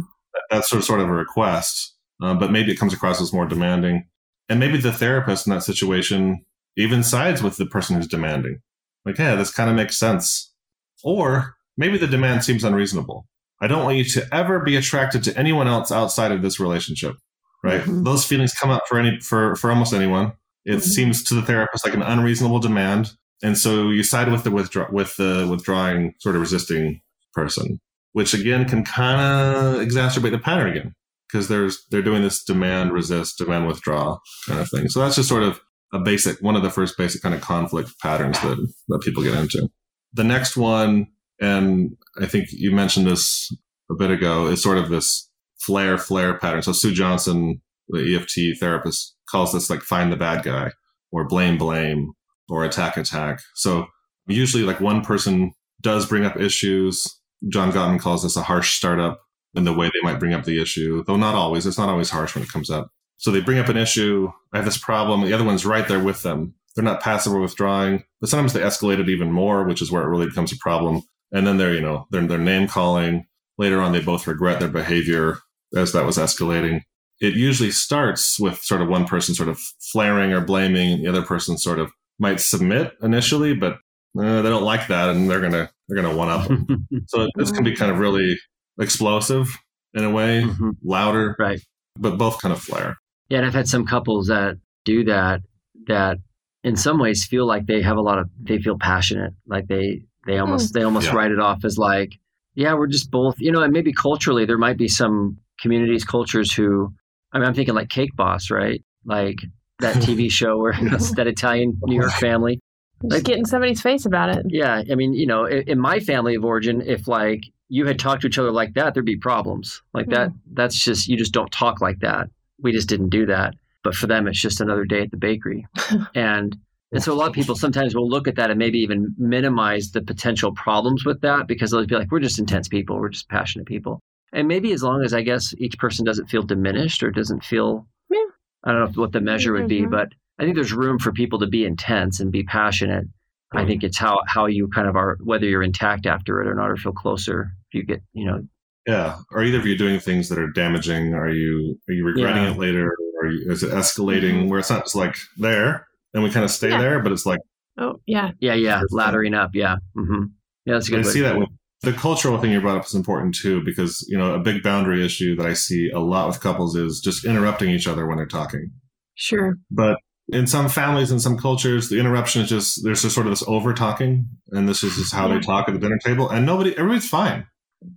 That's 0.50 0.70
sort 0.70 0.78
of, 0.78 0.86
sort 0.86 1.00
of 1.00 1.08
a 1.08 1.12
request, 1.12 1.96
uh, 2.22 2.34
but 2.34 2.52
maybe 2.52 2.70
it 2.70 2.78
comes 2.78 2.94
across 2.94 3.20
as 3.20 3.32
more 3.32 3.46
demanding. 3.46 4.06
And 4.48 4.60
maybe 4.60 4.78
the 4.78 4.92
therapist 4.92 5.44
in 5.44 5.52
that 5.52 5.64
situation 5.64 6.44
even 6.76 7.02
sides 7.02 7.42
with 7.42 7.56
the 7.56 7.66
person 7.66 7.96
who's 7.96 8.06
demanding. 8.06 8.60
Like, 9.04 9.18
yeah, 9.18 9.34
this 9.34 9.52
kind 9.52 9.68
of 9.68 9.74
makes 9.74 9.98
sense. 9.98 10.54
Or 11.02 11.56
maybe 11.80 11.98
the 11.98 12.06
demand 12.06 12.44
seems 12.44 12.62
unreasonable. 12.62 13.26
I 13.60 13.66
don't 13.66 13.84
want 13.84 13.96
you 13.96 14.04
to 14.04 14.28
ever 14.32 14.60
be 14.60 14.76
attracted 14.76 15.24
to 15.24 15.36
anyone 15.36 15.66
else 15.66 15.90
outside 15.90 16.30
of 16.30 16.42
this 16.42 16.60
relationship. 16.60 17.16
Right? 17.64 17.80
Mm-hmm. 17.80 18.04
Those 18.04 18.24
feelings 18.24 18.54
come 18.54 18.70
up 18.70 18.84
for 18.88 18.98
any 18.98 19.18
for 19.20 19.56
for 19.56 19.70
almost 19.70 19.92
anyone. 19.92 20.34
It 20.64 20.76
mm-hmm. 20.76 20.80
seems 20.80 21.24
to 21.24 21.34
the 21.34 21.42
therapist 21.42 21.84
like 21.84 21.94
an 21.94 22.02
unreasonable 22.02 22.60
demand 22.60 23.12
and 23.42 23.56
so 23.56 23.88
you 23.90 24.02
side 24.02 24.30
with 24.30 24.44
the 24.44 24.50
withdraw 24.50 24.86
with 24.90 25.16
the 25.16 25.46
withdrawing, 25.50 26.14
sort 26.18 26.34
of 26.34 26.42
resisting 26.42 27.00
person, 27.32 27.80
which 28.12 28.34
again 28.34 28.68
can 28.68 28.84
kind 28.84 29.20
of 29.20 29.86
exacerbate 29.86 30.32
the 30.32 30.38
pattern 30.38 30.70
again 30.70 30.94
because 31.30 31.48
there's 31.48 31.86
they're 31.90 32.02
doing 32.02 32.22
this 32.22 32.44
demand 32.44 32.92
resist, 32.92 33.38
demand 33.38 33.66
withdraw 33.66 34.18
kind 34.46 34.60
of 34.60 34.68
thing. 34.68 34.88
So 34.88 35.00
that's 35.00 35.16
just 35.16 35.28
sort 35.28 35.42
of 35.42 35.60
a 35.92 35.98
basic 35.98 36.38
one 36.40 36.56
of 36.56 36.62
the 36.62 36.70
first 36.70 36.98
basic 36.98 37.22
kind 37.22 37.34
of 37.34 37.40
conflict 37.40 37.98
patterns 38.00 38.40
that 38.42 38.72
that 38.88 39.00
people 39.00 39.22
get 39.22 39.34
into. 39.34 39.68
The 40.12 40.24
next 40.24 40.56
one, 40.56 41.06
and 41.40 41.96
I 42.20 42.26
think 42.26 42.48
you 42.52 42.70
mentioned 42.70 43.06
this 43.06 43.54
a 43.90 43.94
bit 43.94 44.10
ago, 44.10 44.46
is 44.46 44.62
sort 44.62 44.78
of 44.78 44.88
this 44.88 45.28
flare 45.58 45.98
flare 45.98 46.38
pattern. 46.38 46.62
So 46.62 46.72
Sue 46.72 46.92
Johnson, 46.92 47.60
the 47.88 48.16
EFT 48.16 48.60
therapist, 48.60 49.16
calls 49.28 49.52
this 49.52 49.70
like 49.70 49.82
find 49.82 50.12
the 50.12 50.16
bad 50.16 50.44
guy 50.44 50.72
or 51.12 51.26
blame 51.26 51.58
blame 51.58 52.12
or 52.48 52.64
attack 52.64 52.96
attack. 52.96 53.40
So 53.54 53.86
usually 54.26 54.62
like 54.64 54.80
one 54.80 55.02
person 55.02 55.52
does 55.80 56.06
bring 56.06 56.24
up 56.24 56.36
issues. 56.36 57.20
John 57.48 57.72
Gottman 57.72 58.00
calls 58.00 58.22
this 58.22 58.36
a 58.36 58.42
harsh 58.42 58.76
startup. 58.76 59.20
in 59.54 59.64
the 59.64 59.72
way 59.72 59.86
they 59.86 60.06
might 60.08 60.20
bring 60.20 60.34
up 60.34 60.44
the 60.44 60.62
issue, 60.62 61.02
though 61.06 61.16
not 61.16 61.34
always. 61.34 61.66
It's 61.66 61.78
not 61.78 61.88
always 61.88 62.10
harsh 62.10 62.34
when 62.34 62.44
it 62.44 62.52
comes 62.52 62.70
up. 62.70 62.92
So 63.16 63.30
they 63.30 63.40
bring 63.40 63.58
up 63.58 63.68
an 63.68 63.76
issue. 63.76 64.30
I 64.52 64.58
have 64.58 64.64
this 64.64 64.78
problem. 64.78 65.22
The 65.22 65.32
other 65.32 65.44
one's 65.44 65.66
right 65.66 65.86
there 65.88 65.98
with 65.98 66.22
them. 66.22 66.54
They're 66.74 66.84
not 66.84 67.02
passive 67.02 67.32
or 67.32 67.40
withdrawing, 67.40 68.04
but 68.20 68.30
sometimes 68.30 68.52
they 68.52 68.60
escalate 68.60 69.00
it 69.00 69.08
even 69.08 69.32
more, 69.32 69.64
which 69.64 69.82
is 69.82 69.90
where 69.90 70.02
it 70.02 70.08
really 70.08 70.26
becomes 70.26 70.52
a 70.52 70.56
problem. 70.58 71.02
And 71.32 71.46
then 71.46 71.58
they're, 71.58 71.74
you 71.74 71.80
know, 71.80 72.06
they're, 72.10 72.26
they're 72.26 72.38
name 72.38 72.66
calling. 72.68 73.26
Later 73.58 73.80
on, 73.80 73.92
they 73.92 74.00
both 74.00 74.26
regret 74.26 74.58
their 74.58 74.68
behavior 74.68 75.38
as 75.76 75.92
that 75.92 76.06
was 76.06 76.18
escalating. 76.18 76.82
It 77.20 77.34
usually 77.34 77.70
starts 77.70 78.40
with 78.40 78.58
sort 78.62 78.80
of 78.80 78.88
one 78.88 79.06
person 79.06 79.34
sort 79.34 79.48
of 79.48 79.58
flaring 79.92 80.32
or 80.32 80.40
blaming, 80.40 81.02
the 81.02 81.08
other 81.08 81.22
person 81.22 81.58
sort 81.58 81.78
of 81.78 81.92
might 82.18 82.40
submit 82.40 82.94
initially, 83.02 83.54
but 83.54 83.74
uh, 84.18 84.42
they 84.42 84.48
don't 84.48 84.64
like 84.64 84.88
that, 84.88 85.10
and 85.10 85.30
they're 85.30 85.40
gonna 85.40 85.70
they're 85.88 86.02
gonna 86.02 86.16
one 86.16 86.28
up 86.28 86.48
them. 86.48 86.86
so 87.06 87.28
this 87.36 87.52
can 87.52 87.64
be 87.64 87.74
kind 87.74 87.92
of 87.92 87.98
really 87.98 88.36
explosive 88.80 89.56
in 89.94 90.04
a 90.04 90.10
way, 90.10 90.42
mm-hmm. 90.42 90.70
louder, 90.82 91.36
right? 91.38 91.60
But 91.98 92.18
both 92.18 92.40
kind 92.40 92.52
of 92.52 92.60
flare. 92.60 92.96
Yeah, 93.28 93.38
and 93.38 93.46
I've 93.46 93.54
had 93.54 93.68
some 93.68 93.86
couples 93.86 94.26
that 94.26 94.56
do 94.84 95.04
that 95.04 95.42
that 95.86 96.18
in 96.64 96.76
some 96.76 96.98
ways 96.98 97.24
feel 97.24 97.46
like 97.46 97.66
they 97.66 97.82
have 97.82 97.96
a 97.96 98.02
lot 98.02 98.18
of 98.18 98.28
they 98.40 98.58
feel 98.58 98.78
passionate, 98.78 99.32
like 99.46 99.68
they 99.68 100.02
they 100.26 100.38
almost 100.38 100.70
mm. 100.70 100.72
they 100.74 100.82
almost 100.82 101.08
yeah. 101.08 101.14
write 101.14 101.30
it 101.30 101.40
off 101.40 101.64
as 101.64 101.78
like, 101.78 102.12
yeah, 102.54 102.74
we're 102.74 102.86
just 102.86 103.10
both, 103.10 103.36
you 103.38 103.52
know, 103.52 103.62
and 103.62 103.72
maybe 103.72 103.92
culturally 103.92 104.44
there 104.44 104.58
might 104.58 104.76
be 104.76 104.88
some 104.88 105.38
communities, 105.60 106.04
cultures 106.04 106.52
who 106.52 106.92
I 107.32 107.38
mean, 107.38 107.48
I'm 107.48 107.54
thinking 107.54 107.74
like 107.74 107.88
Cake 107.88 108.14
Boss, 108.16 108.50
right? 108.50 108.82
Like 109.04 109.36
that 109.80 109.96
TV 110.04 110.30
show 110.30 110.58
where 110.58 110.72
that 111.16 111.26
Italian 111.26 111.78
New 111.82 112.00
York 112.00 112.12
family. 112.12 112.60
Just 113.02 113.14
like, 113.14 113.24
getting 113.24 113.46
somebody's 113.46 113.80
face 113.80 114.04
about 114.04 114.36
it. 114.36 114.46
Yeah. 114.48 114.82
I 114.90 114.94
mean, 114.94 115.14
you 115.14 115.26
know, 115.26 115.46
in, 115.46 115.62
in, 115.62 115.80
my 115.80 116.00
family 116.00 116.34
of 116.34 116.44
origin, 116.44 116.82
if 116.82 117.08
like 117.08 117.40
you 117.68 117.86
had 117.86 117.98
talked 117.98 118.22
to 118.22 118.26
each 118.28 118.38
other 118.38 118.50
like 118.50 118.74
that, 118.74 118.92
there'd 118.92 119.06
be 119.06 119.16
problems. 119.16 119.80
Like 119.94 120.06
mm. 120.06 120.14
that, 120.14 120.30
that's 120.52 120.76
just, 120.76 121.08
you 121.08 121.16
just 121.16 121.32
don't 121.32 121.50
talk 121.50 121.80
like 121.80 122.00
that. 122.00 122.28
We 122.60 122.72
just 122.72 122.90
didn't 122.90 123.08
do 123.08 123.24
that. 123.26 123.54
But 123.82 123.94
for 123.94 124.06
them, 124.06 124.28
it's 124.28 124.40
just 124.40 124.60
another 124.60 124.84
day 124.84 125.00
at 125.00 125.10
the 125.10 125.16
bakery. 125.16 125.66
and, 126.14 126.54
and 126.92 127.02
so 127.02 127.12
a 127.12 127.14
lot 127.14 127.28
of 127.28 127.34
people 127.34 127.54
sometimes 127.54 127.94
will 127.94 128.08
look 128.08 128.26
at 128.26 128.34
that 128.36 128.50
and 128.50 128.58
maybe 128.58 128.78
even 128.78 129.14
minimize 129.16 129.92
the 129.92 130.02
potential 130.02 130.52
problems 130.52 131.04
with 131.04 131.20
that 131.20 131.46
because 131.46 131.70
they'll 131.70 131.86
be 131.86 131.94
like, 131.94 132.10
we're 132.10 132.20
just 132.20 132.38
intense 132.38 132.66
people. 132.66 132.98
We're 132.98 133.10
just 133.10 133.28
passionate 133.28 133.66
people. 133.66 134.00
And 134.32 134.48
maybe 134.48 134.72
as 134.72 134.82
long 134.82 135.04
as 135.04 135.14
I 135.14 135.22
guess 135.22 135.54
each 135.58 135.78
person 135.78 136.04
doesn't 136.04 136.30
feel 136.30 136.42
diminished 136.42 137.02
or 137.02 137.10
doesn't 137.10 137.44
feel, 137.44 137.86
yeah. 138.10 138.18
I 138.64 138.72
don't 138.72 138.96
know 138.96 139.02
what 139.02 139.12
the 139.12 139.20
measure 139.20 139.52
would 139.52 139.68
be, 139.68 139.86
but 139.86 140.08
I 140.38 140.44
think 140.44 140.56
there's 140.56 140.72
room 140.72 140.98
for 140.98 141.12
people 141.12 141.38
to 141.40 141.46
be 141.46 141.64
intense 141.64 142.20
and 142.20 142.32
be 142.32 142.42
passionate. 142.42 143.06
I 143.52 143.64
think 143.66 143.82
it's 143.82 143.98
how 143.98 144.18
how 144.28 144.46
you 144.46 144.68
kind 144.68 144.86
of 144.86 144.94
are 144.94 145.18
whether 145.24 145.44
you're 145.44 145.62
intact 145.62 146.06
after 146.06 146.40
it 146.40 146.46
or 146.46 146.54
not 146.54 146.70
or 146.70 146.76
feel 146.76 146.92
closer. 146.92 147.50
If 147.68 147.74
you 147.74 147.84
get 147.84 148.00
you 148.12 148.26
know. 148.26 148.42
Yeah. 148.86 149.18
Are 149.32 149.42
either 149.42 149.58
of 149.58 149.66
you 149.66 149.76
doing 149.76 149.98
things 149.98 150.28
that 150.28 150.38
are 150.38 150.50
damaging? 150.50 151.14
Are 151.14 151.28
you 151.28 151.76
are 151.88 151.92
you 151.92 152.04
regretting 152.04 152.44
yeah. 152.44 152.52
it 152.52 152.58
later? 152.58 152.94
Or 153.20 153.26
you, 153.26 153.50
is 153.50 153.64
it 153.64 153.72
escalating 153.72 154.34
mm-hmm. 154.34 154.48
where 154.48 154.60
it's 154.60 154.70
not 154.70 154.84
just 154.84 154.94
like 154.94 155.16
there 155.36 155.88
and 156.14 156.22
we 156.22 156.30
kind 156.30 156.44
of 156.44 156.50
stay 156.50 156.70
yeah. 156.70 156.80
there, 156.80 157.00
but 157.00 157.12
it's 157.12 157.26
like 157.26 157.40
oh 157.78 158.00
yeah 158.06 158.30
yeah 158.40 158.54
yeah 158.54 158.82
laddering 158.92 159.36
up 159.36 159.50
yeah 159.54 159.76
mm-hmm. 159.96 160.24
yeah 160.66 160.74
that's 160.74 160.88
a 160.88 160.90
good. 160.90 161.00
I 161.00 161.02
see 161.10 161.20
that 161.20 161.38
with 161.38 161.48
the 161.82 161.92
cultural 161.92 162.38
thing 162.38 162.52
you 162.52 162.60
brought 162.60 162.76
up 162.76 162.84
is 162.84 162.94
important 162.94 163.34
too 163.34 163.62
because 163.64 164.04
you 164.08 164.18
know 164.18 164.34
a 164.34 164.38
big 164.38 164.62
boundary 164.62 165.04
issue 165.04 165.36
that 165.36 165.46
I 165.46 165.54
see 165.54 165.90
a 165.90 166.00
lot 166.00 166.28
with 166.28 166.40
couples 166.40 166.76
is 166.76 167.00
just 167.00 167.24
interrupting 167.24 167.70
each 167.70 167.86
other 167.86 168.06
when 168.06 168.18
they're 168.18 168.26
talking. 168.26 168.70
Sure. 169.14 169.56
But 169.70 169.98
in 170.32 170.46
some 170.46 170.68
families 170.68 171.10
and 171.10 171.20
some 171.20 171.36
cultures, 171.36 171.88
the 171.88 171.98
interruption 171.98 172.42
is 172.42 172.48
just 172.48 172.84
there's 172.84 173.02
just 173.02 173.14
sort 173.14 173.26
of 173.26 173.32
this 173.32 173.44
over 173.46 173.72
talking, 173.74 174.28
and 174.50 174.68
this 174.68 174.82
is 174.82 174.96
just 174.96 175.14
how 175.14 175.28
yeah. 175.28 175.34
they 175.34 175.40
talk 175.40 175.68
at 175.68 175.74
the 175.74 175.80
dinner 175.80 175.98
table, 175.98 176.28
and 176.28 176.46
nobody, 176.46 176.70
everybody's 176.72 177.08
fine. 177.08 177.46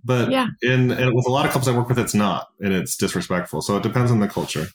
But 0.02 0.30
yeah. 0.30 0.48
in, 0.62 0.90
in 0.90 1.14
with 1.14 1.26
a 1.26 1.30
lot 1.30 1.44
of 1.44 1.52
couples 1.52 1.68
I 1.68 1.76
work 1.76 1.88
with, 1.88 1.98
it's 1.98 2.14
not, 2.14 2.48
and 2.60 2.72
it's 2.72 2.96
disrespectful. 2.96 3.60
So 3.60 3.76
it 3.76 3.82
depends 3.82 4.10
on 4.10 4.20
the 4.20 4.28
culture. 4.28 4.66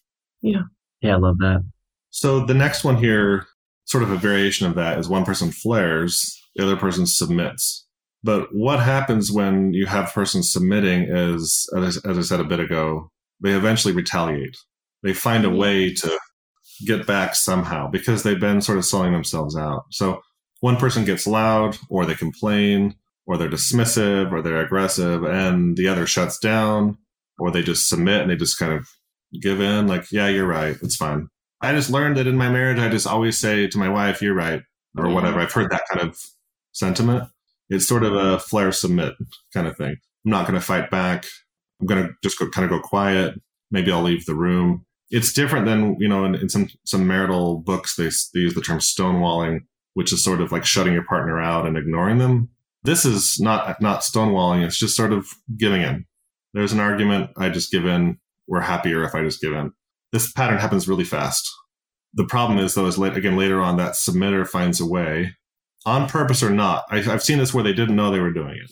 Yeah. 0.42 0.62
Yeah, 1.02 1.16
I 1.16 1.18
love 1.18 1.38
that. 1.40 1.64
So 2.12 2.46
the 2.46 2.54
next 2.54 2.84
one 2.84 2.98
here, 2.98 3.46
sort 3.86 4.04
of 4.04 4.12
a 4.12 4.18
variation 4.18 4.68
of 4.68 4.76
that, 4.76 4.98
is 4.98 5.10
one 5.10 5.26
person 5.26 5.52
flares, 5.52 6.40
the 6.56 6.64
other 6.64 6.78
person 6.78 7.06
submits. 7.06 7.86
But 8.24 8.50
what 8.52 8.80
happens 8.80 9.32
when 9.32 9.74
you 9.74 9.86
have 9.86 10.14
person 10.14 10.44
submitting 10.44 11.04
is, 11.04 11.70
as, 11.78 11.98
as 12.06 12.18
I 12.18 12.22
said 12.22 12.40
a 12.40 12.46
bit 12.46 12.60
ago, 12.60 13.12
they 13.42 13.52
eventually 13.52 13.94
retaliate. 13.94 14.58
They 15.04 15.14
find 15.14 15.46
a 15.46 15.48
mm-hmm. 15.48 15.58
way 15.58 15.94
to 15.94 16.20
get 16.86 17.08
back 17.08 17.36
somehow 17.36 17.90
because 17.90 18.24
they've 18.24 18.40
been 18.40 18.62
sort 18.62 18.78
of 18.78 18.86
selling 18.86 19.14
themselves 19.14 19.56
out. 19.56 19.86
So 19.92 20.22
one 20.62 20.78
person 20.78 21.06
gets 21.06 21.28
loud 21.28 21.78
or 21.90 22.06
they 22.06 22.16
complain 22.16 22.96
or 23.26 23.38
they're 23.38 23.50
dismissive 23.50 24.32
or 24.32 24.42
they're 24.42 24.62
aggressive 24.62 25.24
and 25.24 25.78
the 25.78 25.88
other 25.88 26.06
shuts 26.06 26.40
down 26.40 26.98
or 27.38 27.52
they 27.52 27.62
just 27.62 27.88
submit 27.88 28.22
and 28.22 28.32
they 28.32 28.36
just 28.36 28.58
kind 28.58 28.74
of 28.74 28.88
give 29.42 29.62
in 29.62 29.88
like, 29.88 30.12
yeah, 30.12 30.28
you're 30.28 30.48
right. 30.48 30.78
It's 30.82 30.96
fine. 30.96 31.30
I 31.62 31.74
just 31.74 31.90
learned 31.90 32.18
that 32.18 32.28
in 32.28 32.38
my 32.38 32.50
marriage, 32.50 32.80
I 32.80 32.90
just 32.90 33.08
always 33.08 33.38
say 33.38 33.68
to 33.68 33.78
my 33.78 33.90
wife, 33.90 34.22
you're 34.22 34.34
right 34.34 34.62
or 34.98 35.08
yeah. 35.08 35.14
whatever. 35.14 35.40
I've 35.40 35.52
heard 35.52 35.72
that 35.72 35.84
kind 35.92 36.08
of 36.08 36.20
sentiment. 36.72 37.30
It's 37.70 37.88
sort 37.88 38.04
of 38.04 38.16
a 38.16 38.40
flare 38.40 38.72
submit 38.72 39.16
kind 39.54 39.68
of 39.68 39.78
thing. 39.78 39.98
I'm 40.26 40.32
not 40.32 40.48
going 40.48 40.60
to 40.60 40.66
fight 40.66 40.90
back. 40.90 41.26
I'm 41.80 41.88
going 41.88 42.08
to 42.08 42.14
just 42.24 42.40
go, 42.40 42.50
kind 42.50 42.66
of 42.66 42.72
go 42.72 42.80
quiet. 42.80 43.36
Maybe 43.72 43.92
I'll 43.92 44.02
leave 44.02 44.26
the 44.26 44.36
room 44.36 44.86
it's 45.12 45.34
different 45.34 45.66
than 45.66 45.96
you 46.00 46.08
know 46.08 46.26
in, 46.26 46.36
in, 46.36 46.50
some 46.50 46.70
some 46.86 47.08
marital 47.08 47.58
books 47.58 47.96
they, 47.96 48.10
they 48.34 48.42
use 48.42 48.54
the 48.54 48.62
term 48.62 48.80
stonewalling 48.80 49.62
which 49.94 50.14
is 50.14 50.24
sort 50.24 50.42
of 50.42 50.52
like 50.52 50.66
shutting 50.66 50.94
your 50.94 51.06
partner 51.06 51.40
out 51.40 51.66
and 51.66 51.78
ignoring 51.78 52.18
them 52.18 52.50
this 52.84 53.06
is 53.06 53.40
not 53.40 53.82
not 53.82 54.02
stonewalling 54.02 54.64
it's 54.64 54.78
just 54.78 54.96
sort 54.96 55.12
of 55.12 55.28
giving 55.58 55.82
in 55.82 56.06
there's 56.54 56.74
an 56.74 56.80
argument 56.80 57.30
i 57.38 57.50
just 57.50 57.72
give 57.72 57.86
in 57.86 58.18
we're 58.48 58.62
happier 58.62 59.04
if 59.04 59.16
i 59.16 59.24
just 59.24 59.42
give 59.42 59.54
in 59.54 59.72
this 60.12 60.32
pattern 60.32 60.58
happens 60.58 60.88
really 60.88 61.04
fast 61.04 61.48
the 62.14 62.26
problem 62.26 62.58
is 62.58 62.74
though 62.74 62.88
is 62.88 62.98
late, 62.98 63.16
again 63.16 63.38
later 63.38 63.62
on 63.62 63.78
that 63.78 63.94
submitter 63.94 64.48
finds 64.48 64.80
a 64.80 64.86
way 64.86 65.36
on 65.86 66.10
purpose 66.10 66.44
or 66.44 66.50
not 66.50 66.86
I, 66.90 66.98
i've 67.12 67.24
seen 67.24 67.38
this 67.38 67.54
where 67.54 67.64
they 67.64 67.74
didn't 67.74 67.96
know 67.96 68.12
they 68.12 68.20
were 68.20 68.34
doing 68.34 68.58
it 68.64 68.72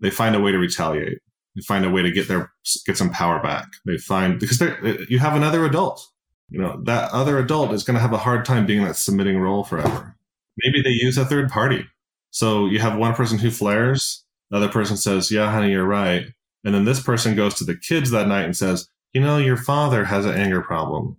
they 0.00 0.10
find 0.10 0.34
a 0.34 0.40
way 0.40 0.52
to 0.52 0.58
retaliate 0.58 1.18
they 1.54 1.62
find 1.62 1.84
a 1.84 1.90
way 1.90 2.02
to 2.02 2.10
get 2.10 2.28
their 2.28 2.52
get 2.86 2.96
some 2.96 3.10
power 3.10 3.42
back. 3.42 3.68
They 3.84 3.96
find 3.96 4.38
because 4.38 4.62
uh, 4.62 5.04
you 5.08 5.18
have 5.18 5.34
another 5.34 5.64
adult. 5.64 6.06
You 6.48 6.60
know 6.60 6.80
that 6.84 7.10
other 7.12 7.38
adult 7.38 7.72
is 7.72 7.82
going 7.82 7.94
to 7.94 8.00
have 8.00 8.12
a 8.12 8.18
hard 8.18 8.44
time 8.44 8.66
being 8.66 8.80
in 8.80 8.86
that 8.86 8.96
submitting 8.96 9.38
role 9.38 9.64
forever. 9.64 10.16
Maybe 10.58 10.82
they 10.82 10.90
use 10.90 11.16
a 11.16 11.24
third 11.24 11.48
party. 11.48 11.86
So 12.30 12.66
you 12.66 12.78
have 12.78 12.96
one 12.96 13.14
person 13.14 13.38
who 13.38 13.50
flares, 13.50 14.24
the 14.50 14.58
other 14.58 14.68
person 14.68 14.96
says, 14.96 15.30
"Yeah, 15.30 15.50
honey, 15.50 15.72
you're 15.72 15.84
right," 15.84 16.26
and 16.64 16.74
then 16.74 16.84
this 16.84 17.00
person 17.02 17.34
goes 17.34 17.54
to 17.54 17.64
the 17.64 17.76
kids 17.76 18.10
that 18.10 18.28
night 18.28 18.44
and 18.44 18.56
says, 18.56 18.88
"You 19.12 19.20
know, 19.20 19.38
your 19.38 19.56
father 19.56 20.04
has 20.04 20.24
an 20.26 20.34
anger 20.34 20.62
problem," 20.62 21.16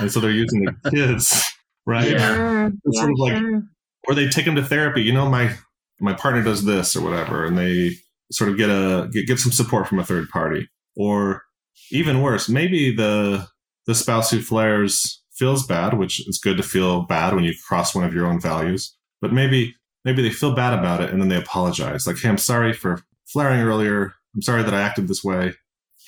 and 0.00 0.10
so 0.10 0.20
they're 0.20 0.30
using 0.30 0.64
the 0.64 0.90
kids, 0.94 1.44
right? 1.86 2.10
Yeah, 2.10 2.36
yeah 2.36 2.70
sort 2.92 3.10
of 3.10 3.18
like, 3.18 3.36
sure. 3.36 3.62
or 4.08 4.14
they 4.14 4.28
take 4.28 4.44
them 4.44 4.56
to 4.56 4.64
therapy. 4.64 5.02
You 5.02 5.12
know, 5.12 5.28
my 5.28 5.54
my 6.00 6.14
partner 6.14 6.42
does 6.42 6.64
this 6.64 6.94
or 6.96 7.02
whatever, 7.02 7.44
and 7.44 7.56
they 7.56 7.96
sort 8.30 8.50
of 8.50 8.56
get 8.56 8.70
a 8.70 9.08
get, 9.12 9.26
get 9.26 9.38
some 9.38 9.52
support 9.52 9.86
from 9.88 9.98
a 9.98 10.04
third 10.04 10.28
party 10.28 10.68
or 10.96 11.44
even 11.92 12.22
worse 12.22 12.48
maybe 12.48 12.94
the 12.94 13.46
the 13.86 13.94
spouse 13.94 14.30
who 14.30 14.40
flares 14.40 15.22
feels 15.32 15.66
bad 15.66 15.94
which 15.94 16.26
is 16.26 16.38
good 16.38 16.56
to 16.56 16.62
feel 16.62 17.02
bad 17.02 17.34
when 17.34 17.44
you 17.44 17.54
cross 17.66 17.94
one 17.94 18.04
of 18.04 18.14
your 18.14 18.26
own 18.26 18.40
values 18.40 18.96
but 19.20 19.32
maybe 19.32 19.74
maybe 20.04 20.22
they 20.22 20.30
feel 20.30 20.54
bad 20.54 20.76
about 20.76 21.00
it 21.00 21.10
and 21.10 21.20
then 21.20 21.28
they 21.28 21.36
apologize 21.36 22.06
like 22.06 22.16
hey 22.18 22.28
i'm 22.28 22.38
sorry 22.38 22.72
for 22.72 23.00
flaring 23.26 23.60
earlier 23.60 24.14
i'm 24.34 24.42
sorry 24.42 24.62
that 24.62 24.74
i 24.74 24.80
acted 24.80 25.06
this 25.08 25.22
way 25.22 25.52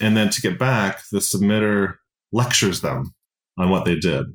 and 0.00 0.16
then 0.16 0.30
to 0.30 0.40
get 0.40 0.58
back 0.58 1.02
the 1.10 1.18
submitter 1.18 1.94
lectures 2.32 2.80
them 2.80 3.14
on 3.58 3.70
what 3.70 3.84
they 3.84 3.96
did 3.96 4.26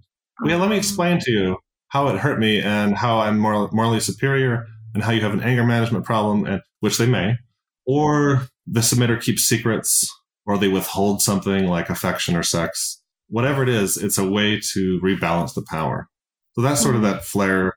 yeah 0.45 0.55
let 0.55 0.69
me 0.69 0.77
explain 0.77 1.19
to 1.19 1.31
you 1.31 1.57
how 1.89 2.07
it 2.07 2.19
hurt 2.19 2.39
me 2.39 2.59
and 2.61 2.97
how 2.97 3.19
i'm 3.19 3.37
moral, 3.37 3.69
morally 3.71 3.99
superior 3.99 4.65
and 4.93 5.03
how 5.03 5.11
you 5.11 5.21
have 5.21 5.33
an 5.33 5.41
anger 5.41 5.63
management 5.63 6.05
problem 6.05 6.45
and 6.45 6.61
which 6.79 6.97
they 6.97 7.07
may 7.07 7.37
or 7.85 8.47
the 8.65 8.79
submitter 8.79 9.21
keeps 9.21 9.43
secrets 9.43 10.07
or 10.45 10.57
they 10.57 10.67
withhold 10.67 11.21
something 11.21 11.67
like 11.67 11.89
affection 11.89 12.35
or 12.35 12.43
sex. 12.43 13.01
Whatever 13.27 13.63
it 13.63 13.69
is, 13.69 13.97
it's 13.97 14.17
a 14.17 14.29
way 14.29 14.59
to 14.73 14.99
rebalance 15.01 15.53
the 15.53 15.65
power. 15.69 16.07
So 16.53 16.61
that's 16.61 16.81
sort 16.81 16.95
of 16.95 17.01
that 17.01 17.23
flare, 17.23 17.73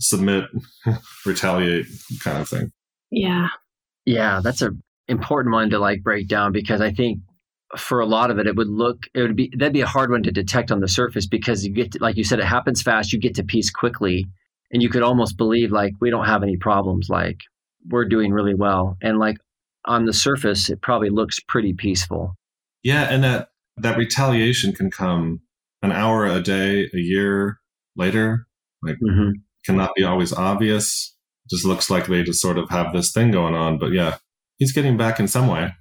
submit, 0.00 0.44
retaliate 1.26 1.86
kind 2.22 2.38
of 2.38 2.48
thing. 2.48 2.72
Yeah. 3.10 3.48
Yeah, 4.04 4.40
that's 4.42 4.62
a 4.62 4.70
important 5.08 5.52
one 5.54 5.70
to 5.70 5.78
like 5.78 6.02
break 6.02 6.28
down 6.28 6.52
because 6.52 6.80
I 6.80 6.92
think 6.92 7.20
for 7.76 8.00
a 8.00 8.06
lot 8.06 8.30
of 8.30 8.38
it, 8.38 8.46
it 8.46 8.56
would 8.56 8.68
look, 8.68 9.04
it 9.14 9.22
would 9.22 9.36
be, 9.36 9.52
that'd 9.56 9.72
be 9.72 9.80
a 9.80 9.86
hard 9.86 10.10
one 10.10 10.22
to 10.22 10.30
detect 10.30 10.70
on 10.70 10.80
the 10.80 10.88
surface 10.88 11.26
because 11.26 11.64
you 11.64 11.72
get, 11.72 11.92
to, 11.92 11.98
like 12.00 12.16
you 12.16 12.24
said, 12.24 12.38
it 12.38 12.44
happens 12.44 12.82
fast. 12.82 13.12
You 13.12 13.18
get 13.18 13.34
to 13.36 13.44
peace 13.44 13.70
quickly 13.70 14.26
and 14.70 14.82
you 14.82 14.88
could 14.88 15.02
almost 15.02 15.36
believe 15.36 15.72
like 15.72 15.94
we 16.00 16.10
don't 16.10 16.26
have 16.26 16.42
any 16.42 16.56
problems. 16.56 17.08
Like 17.08 17.38
we're 17.88 18.08
doing 18.08 18.32
really 18.32 18.54
well. 18.54 18.96
And 19.02 19.18
like 19.18 19.36
on 19.84 20.04
the 20.04 20.12
surface, 20.12 20.68
it 20.70 20.82
probably 20.82 21.10
looks 21.10 21.40
pretty 21.40 21.72
peaceful. 21.72 22.34
Yeah, 22.82 23.02
and 23.10 23.24
that 23.24 23.48
that 23.78 23.98
retaliation 23.98 24.72
can 24.72 24.90
come 24.90 25.40
an 25.82 25.92
hour 25.92 26.26
a 26.26 26.40
day, 26.40 26.88
a 26.92 26.98
year 26.98 27.58
later. 27.96 28.46
Like 28.82 28.96
mm-hmm. 28.96 29.30
cannot 29.64 29.94
be 29.94 30.04
always 30.04 30.32
obvious. 30.32 31.14
Just 31.48 31.64
looks 31.64 31.90
like 31.90 32.06
they 32.06 32.22
just 32.22 32.40
sort 32.40 32.58
of 32.58 32.68
have 32.70 32.92
this 32.92 33.12
thing 33.12 33.30
going 33.30 33.54
on. 33.54 33.78
But 33.78 33.92
yeah, 33.92 34.16
he's 34.58 34.72
getting 34.72 34.96
back 34.96 35.20
in 35.20 35.28
some 35.28 35.48
way. 35.48 35.72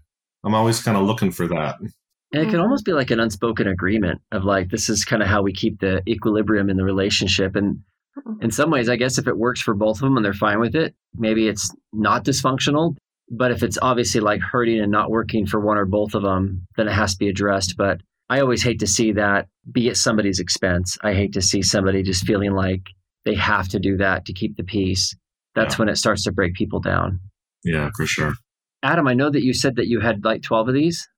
I'm 0.44 0.54
always 0.54 0.82
kind 0.82 0.98
of 0.98 1.04
looking 1.04 1.32
for 1.32 1.48
that. 1.48 1.76
And 1.80 2.42
it 2.42 2.46
can 2.46 2.56
hmm. 2.56 2.62
almost 2.62 2.86
be 2.86 2.94
like 2.94 3.12
an 3.12 3.20
unspoken 3.20 3.68
agreement 3.68 4.22
of 4.32 4.44
like, 4.44 4.70
this 4.70 4.90
is 4.90 5.06
kind 5.06 5.22
of 5.22 5.28
how 5.28 5.42
we 5.42 5.54
keep 5.54 5.80
the 5.80 6.02
equilibrium 6.08 6.70
in 6.70 6.78
the 6.78 6.84
relationship. 6.84 7.56
And 7.56 7.80
hmm. 8.16 8.42
in 8.42 8.52
some 8.52 8.70
ways, 8.70 8.90
I 8.90 8.96
guess 8.96 9.18
if 9.18 9.28
it 9.28 9.38
works 9.38 9.62
for 9.62 9.74
both 9.74 9.98
of 9.98 10.02
them 10.02 10.18
and 10.18 10.26
they're 10.26 10.34
fine 10.34 10.60
with 10.60 10.76
it, 10.76 10.94
maybe 11.16 11.48
it's 11.48 11.74
not 11.94 12.26
dysfunctional. 12.26 12.96
But 13.32 13.52
if 13.52 13.64
it's 13.64 13.80
obviously 13.82 14.22
like 14.22 14.42
hurting 14.42 14.80
and 14.80 14.92
not 14.92 15.10
working 15.10 15.48
for 15.48 15.60
one 15.60 15.78
or 15.78 15.86
both 15.86 16.14
of 16.14 16.22
them, 16.22 16.68
then 16.78 16.88
it 16.88 16.94
has 16.94 17.14
to 17.14 17.18
be 17.18 17.30
addressed. 17.30 17.76
But 17.76 18.02
I 18.30 18.40
always 18.40 18.64
hate 18.64 18.80
to 18.80 18.88
see 18.88 19.14
that 19.14 19.48
be 19.72 19.90
at 19.90 19.98
somebody's 19.98 20.40
expense. 20.40 20.98
I 21.04 21.14
hate 21.14 21.34
to 21.34 21.42
see 21.42 21.64
somebody 21.64 22.04
just 22.04 22.26
feeling 22.26 22.52
like 22.52 22.82
they 23.24 23.36
have 23.36 23.68
to 23.70 23.80
do 23.80 23.98
that 23.98 24.26
to 24.26 24.34
keep 24.34 24.58
the 24.58 24.64
peace. 24.64 25.16
That's 25.56 25.76
yeah. 25.76 25.80
when 25.80 25.90
it 25.90 25.98
starts 25.98 26.24
to 26.26 26.32
break 26.32 26.54
people 26.54 26.80
down. 26.80 27.20
Yeah, 27.64 27.90
for 27.96 28.06
sure. 28.06 28.34
Adam, 28.86 29.08
I 29.08 29.16
know 29.16 29.32
that 29.32 29.44
you 29.44 29.54
said 29.54 29.78
that 29.78 29.88
you 29.88 30.00
had 30.00 30.24
like 30.24 30.44
12 30.44 30.70
of 30.70 30.74
these. 30.76 31.10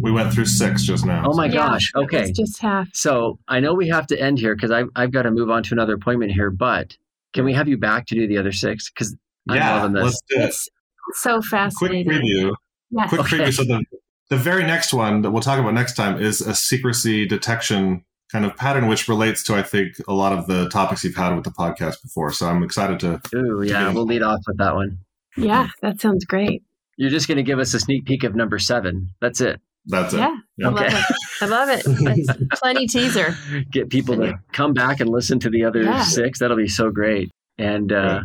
We 0.00 0.10
went 0.10 0.32
through 0.32 0.46
six 0.46 0.82
just 0.82 1.06
now. 1.06 1.24
Oh 1.26 1.36
my 1.36 1.46
yeah, 1.46 1.52
gosh. 1.52 1.92
Okay. 1.94 2.24
It's 2.24 2.38
just 2.38 2.60
half. 2.60 2.88
So 2.92 3.38
I 3.46 3.60
know 3.60 3.74
we 3.74 3.88
have 3.88 4.08
to 4.08 4.20
end 4.20 4.38
here 4.38 4.56
because 4.56 4.72
I've, 4.72 4.88
I've 4.96 5.12
got 5.12 5.22
to 5.22 5.30
move 5.30 5.48
on 5.48 5.62
to 5.64 5.74
another 5.74 5.94
appointment 5.94 6.32
here, 6.32 6.50
but 6.50 6.96
can 7.32 7.44
we 7.44 7.54
have 7.54 7.68
you 7.68 7.78
back 7.78 8.06
to 8.06 8.16
do 8.16 8.26
the 8.26 8.38
other 8.38 8.52
six? 8.52 8.90
Because 8.90 9.16
I'm 9.48 9.56
yeah, 9.56 9.76
loving 9.76 9.92
this. 9.92 10.04
Let's 10.04 10.20
do 10.28 10.40
it. 10.40 10.44
It's 10.46 10.68
so 11.14 11.40
fascinating. 11.42 12.04
Quick 12.04 12.22
preview. 12.22 12.54
Yes. 12.90 13.08
Quick 13.08 13.20
okay. 13.22 13.38
preview. 13.38 13.52
So 13.54 13.64
the, 13.64 13.84
the 14.30 14.36
very 14.36 14.64
next 14.64 14.92
one 14.92 15.22
that 15.22 15.30
we'll 15.30 15.42
talk 15.42 15.60
about 15.60 15.74
next 15.74 15.94
time 15.94 16.20
is 16.20 16.40
a 16.40 16.54
secrecy 16.54 17.26
detection 17.26 18.04
kind 18.32 18.44
of 18.44 18.56
pattern, 18.56 18.88
which 18.88 19.08
relates 19.08 19.44
to, 19.44 19.54
I 19.54 19.62
think, 19.62 19.94
a 20.08 20.12
lot 20.12 20.32
of 20.32 20.46
the 20.46 20.68
topics 20.70 21.04
you've 21.04 21.14
had 21.14 21.34
with 21.34 21.44
the 21.44 21.50
podcast 21.50 22.02
before. 22.02 22.32
So 22.32 22.46
I'm 22.46 22.64
excited 22.64 22.98
to. 23.00 23.20
Ooh, 23.34 23.62
yeah. 23.62 23.88
To 23.88 23.92
we'll 23.94 24.06
lead 24.06 24.22
off 24.22 24.40
with 24.46 24.58
that 24.58 24.74
one. 24.74 24.98
Yeah, 25.36 25.68
that 25.82 26.00
sounds 26.00 26.24
great. 26.24 26.62
You're 26.96 27.10
just 27.10 27.28
going 27.28 27.36
to 27.36 27.42
give 27.42 27.58
us 27.58 27.74
a 27.74 27.80
sneak 27.80 28.04
peek 28.04 28.24
of 28.24 28.34
number 28.34 28.58
seven. 28.58 29.10
That's 29.20 29.40
it. 29.40 29.60
That's 29.86 30.14
it. 30.14 30.18
Yeah, 30.18 30.36
yeah. 30.58 30.68
I 30.68 30.70
love 30.70 30.86
it. 30.86 31.04
I 31.40 31.46
love 31.46 31.68
it. 31.68 32.26
That's 32.26 32.60
plenty 32.60 32.86
teaser. 32.86 33.36
Get 33.70 33.90
people 33.90 34.16
to 34.16 34.38
come 34.52 34.74
back 34.74 35.00
and 35.00 35.10
listen 35.10 35.38
to 35.40 35.50
the 35.50 35.64
other 35.64 35.82
yeah. 35.82 36.02
six. 36.04 36.38
That'll 36.38 36.56
be 36.56 36.68
so 36.68 36.90
great. 36.90 37.30
And 37.58 37.92
uh, 37.92 38.20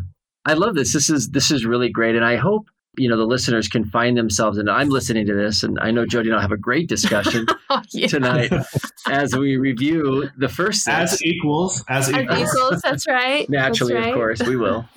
I 0.45 0.53
love 0.53 0.75
this. 0.75 0.93
This 0.93 1.09
is 1.09 1.29
this 1.29 1.51
is 1.51 1.65
really 1.65 1.89
great. 1.89 2.15
And 2.15 2.23
I 2.23 2.35
hope 2.35 2.67
you 2.97 3.09
know 3.09 3.17
the 3.17 3.25
listeners 3.25 3.67
can 3.67 3.85
find 3.85 4.17
themselves. 4.17 4.57
And 4.57 4.69
I'm 4.69 4.89
listening 4.89 5.25
to 5.27 5.33
this, 5.33 5.63
and 5.63 5.79
I 5.79 5.91
know 5.91 6.05
Jody 6.05 6.29
and 6.29 6.35
i'll 6.35 6.41
have 6.41 6.51
a 6.51 6.57
great 6.57 6.87
discussion 6.87 7.45
oh, 7.69 7.81
yeah. 7.91 8.07
tonight 8.07 8.51
as 9.07 9.35
we 9.35 9.57
review 9.57 10.29
the 10.37 10.49
first 10.49 10.83
six. 10.83 11.13
as 11.13 11.23
equals 11.23 11.83
as 11.87 12.09
equals. 12.09 12.27
As 12.29 12.53
equals. 12.53 12.81
That's 12.81 13.07
right. 13.07 13.49
Naturally, 13.49 13.93
that's 13.93 14.03
right. 14.03 14.13
of 14.13 14.15
course, 14.15 14.43
we 14.43 14.57
will. 14.57 14.87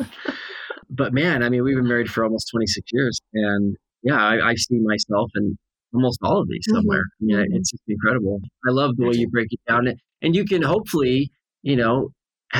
But 0.90 1.12
man, 1.12 1.42
I 1.42 1.48
mean, 1.48 1.62
we've 1.62 1.76
been 1.76 1.88
married 1.88 2.10
for 2.10 2.24
almost 2.24 2.48
26 2.50 2.86
years, 2.92 3.20
and 3.32 3.76
yeah, 4.02 4.16
I, 4.16 4.50
I 4.50 4.54
see 4.54 4.78
myself 4.80 5.30
and 5.34 5.56
almost 5.94 6.18
all 6.22 6.40
of 6.40 6.48
these 6.48 6.66
mm-hmm. 6.68 6.76
somewhere. 6.76 7.04
Mm-hmm. 7.22 7.34
I 7.34 7.42
mean, 7.42 7.56
it's 7.56 7.70
just 7.70 7.82
incredible. 7.88 8.40
I 8.66 8.72
love 8.72 8.96
the 8.96 9.06
way 9.06 9.14
you 9.14 9.28
break 9.28 9.48
it 9.50 9.60
down, 9.68 9.88
and 10.22 10.34
you 10.34 10.44
can 10.44 10.62
hopefully, 10.62 11.30
you 11.62 11.76
know, 11.76 12.10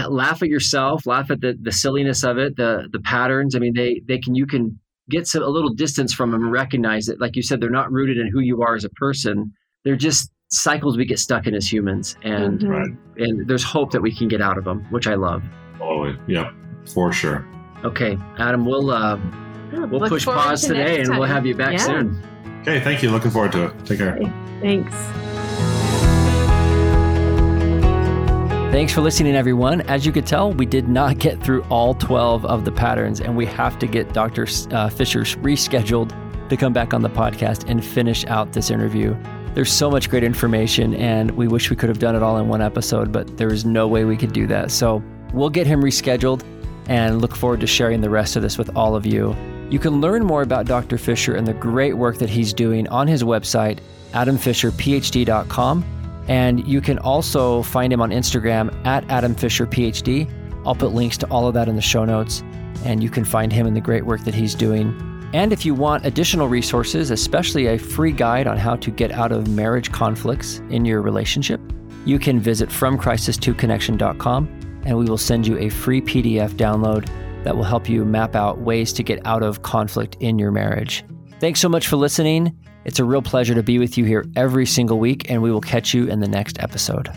laugh 0.09 0.43
at 0.43 0.49
yourself, 0.49 1.07
laugh 1.07 1.31
at 1.31 1.41
the 1.41 1.57
the 1.61 1.73
silliness 1.73 2.23
of 2.23 2.39
it, 2.39 2.57
the 2.57 2.89
the 2.93 3.01
patterns. 3.01 3.55
I 3.55 3.59
mean, 3.59 3.75
they 3.75 4.01
they 4.07 4.19
can 4.19 4.35
you 4.35 4.47
can 4.47 4.79
get 5.09 5.27
some, 5.27 5.43
a 5.43 5.49
little 5.49 5.75
distance 5.75 6.15
from 6.15 6.31
them 6.31 6.43
and 6.43 6.53
recognize 6.53 7.09
it. 7.09 7.21
like 7.21 7.35
you 7.35 7.43
said, 7.43 7.61
they're 7.61 7.69
not 7.69 7.91
rooted 7.91 8.17
in 8.17 8.29
who 8.29 8.41
you 8.41 8.63
are 8.63 8.77
as 8.77 8.85
a 8.85 8.91
person. 8.91 9.53
They're 9.85 9.97
just 9.97 10.31
cycles 10.51 10.97
we 10.97 11.05
get 11.05 11.19
stuck 11.19 11.47
in 11.47 11.55
as 11.55 11.71
humans, 11.71 12.17
and 12.23 12.61
mm-hmm. 12.61 13.23
and 13.23 13.49
there's 13.49 13.65
hope 13.65 13.91
that 13.93 14.03
we 14.03 14.15
can 14.15 14.29
get 14.29 14.41
out 14.41 14.59
of 14.59 14.65
them, 14.65 14.87
which 14.91 15.07
I 15.07 15.15
love. 15.15 15.43
Oh, 15.81 16.15
yeah, 16.29 16.53
for 16.87 17.13
sure. 17.13 17.47
Okay, 17.85 18.19
Adam, 18.39 18.67
we'll 18.67 18.91
uh, 18.91 19.19
we'll 19.73 20.09
push 20.09 20.25
pause 20.25 20.63
to 20.63 20.69
today, 20.69 21.01
and 21.01 21.11
we'll 21.11 21.23
have 21.23 21.47
you 21.47 21.55
back 21.55 21.73
yeah. 21.73 21.79
soon. 21.79 22.23
Okay, 22.61 22.81
thank 22.81 23.03
you. 23.03 23.11
Looking 23.11 23.31
forward 23.31 23.53
to 23.53 23.67
it. 23.67 23.87
Take 23.87 23.99
care. 23.99 24.17
Thanks. 24.61 24.95
Thanks 28.71 28.93
for 28.93 29.01
listening, 29.01 29.35
everyone. 29.35 29.81
As 29.83 30.07
you 30.07 30.13
could 30.13 30.27
tell, 30.27 30.53
we 30.53 30.67
did 30.67 30.89
not 30.89 31.19
get 31.19 31.43
through 31.43 31.63
all 31.65 31.95
12 31.95 32.45
of 32.45 32.65
the 32.65 32.71
patterns, 32.71 33.21
and 33.21 33.37
we 33.37 33.45
have 33.47 33.79
to 33.81 33.87
get 33.87 34.13
Dr. 34.13 34.47
Uh, 34.71 34.89
Fisher 34.89 35.23
rescheduled 35.23 36.15
to 36.49 36.57
come 36.57 36.73
back 36.73 36.95
on 36.95 37.03
the 37.03 37.11
podcast 37.11 37.69
and 37.69 37.85
finish 37.85 38.25
out 38.27 38.53
this 38.53 38.71
interview. 38.71 39.17
There's 39.55 39.73
so 39.73 39.91
much 39.91 40.09
great 40.09 40.23
information, 40.23 40.95
and 40.95 41.33
we 41.33 41.49
wish 41.49 41.71
we 41.71 41.77
could 41.77 41.89
have 41.89 41.99
done 41.99 42.15
it 42.15 42.23
all 42.23 42.37
in 42.39 42.47
one 42.47 42.63
episode, 42.63 43.11
but 43.11 43.39
there 43.39 43.53
is 43.53 43.65
no 43.65 43.89
way 43.89 44.05
we 44.05 44.17
could 44.17 44.33
do 44.33 44.47
that. 44.47 44.71
So 44.71 45.03
we'll 45.33 45.51
get 45.51 45.67
him 45.67 45.83
rescheduled 45.83 46.45
and 46.91 47.23
look 47.23 47.37
forward 47.37 47.61
to 47.61 47.67
sharing 47.69 48.01
the 48.01 48.11
rest 48.11 48.35
of 48.37 48.43
this 48.43 48.59
with 48.59 48.77
all 48.77 48.97
of 48.97 49.07
you. 49.07 49.35
You 49.71 49.79
can 49.79 50.01
learn 50.01 50.25
more 50.25 50.43
about 50.43 50.67
Dr. 50.67 50.99
Fisher 50.99 51.37
and 51.37 51.47
the 51.47 51.55
great 51.55 51.97
work 51.97 52.19
that 52.19 52.29
he's 52.29 52.53
doing 52.53 52.89
on 52.89 53.07
his 53.07 53.23
website, 53.23 53.79
adamfisherphd.com. 54.11 55.85
And 56.27 56.67
you 56.67 56.81
can 56.81 56.99
also 56.99 57.63
find 57.63 57.93
him 57.93 58.03
on 58.03 58.11
Instagram 58.11 58.75
at 58.85 59.07
adamfisherphd. 59.07 60.29
I'll 60.67 60.75
put 60.75 60.93
links 60.93 61.17
to 61.19 61.27
all 61.29 61.47
of 61.47 61.55
that 61.55 61.69
in 61.69 61.77
the 61.77 61.83
show 61.83 62.05
notes, 62.05 62.43
and 62.85 63.03
you 63.03 63.09
can 63.09 63.25
find 63.25 63.53
him 63.53 63.67
and 63.67 63.77
the 63.77 63.81
great 63.81 64.05
work 64.05 64.25
that 64.25 64.35
he's 64.35 64.57
doing. 64.57 64.93
And 65.33 65.53
if 65.53 65.65
you 65.65 65.75
want 65.75 66.05
additional 66.05 66.49
resources, 66.49 67.13
especially 67.13 67.69
a 67.69 67.79
free 67.79 68.11
guide 68.11 68.49
on 68.49 68.57
how 68.57 68.75
to 68.77 68.91
get 68.91 69.13
out 69.13 69.31
of 69.31 69.49
marriage 69.49 69.93
conflicts 69.93 70.59
in 70.71 70.85
your 70.85 71.03
relationship, 71.03 71.61
you 72.05 72.19
can 72.19 72.41
visit 72.41 72.69
fromcrisis2connection.com 72.69 74.60
and 74.85 74.97
we 74.97 75.05
will 75.05 75.19
send 75.19 75.47
you 75.47 75.59
a 75.59 75.69
free 75.69 76.01
PDF 76.01 76.51
download 76.53 77.09
that 77.45 77.57
will 77.57 77.65
help 77.65 77.89
you 77.89 78.05
map 78.05 78.37
out 78.37 78.61
ways 78.61 78.93
to 78.93 79.03
get 79.03 79.25
out 79.27 79.43
of 79.43 79.63
conflict 79.63 80.17
in 80.21 80.39
your 80.39 80.51
marriage. 80.51 81.05
Thanks 81.39 81.61
so 81.61 81.69
much 81.69 81.87
for 81.87 81.97
listening. 81.97 82.57
It's 82.85 82.99
a 82.99 83.05
real 83.05 83.23
pleasure 83.23 83.55
to 83.55 83.63
be 83.63 83.79
with 83.79 83.97
you 83.99 84.05
here 84.05 84.25
every 84.37 84.67
single 84.67 84.99
week, 84.99 85.31
and 85.31 85.43
we 85.43 85.51
will 85.51 85.61
catch 85.61 85.95
you 85.95 86.07
in 86.07 86.21
the 86.21 86.29
next 86.29 86.59
episode. 86.61 87.09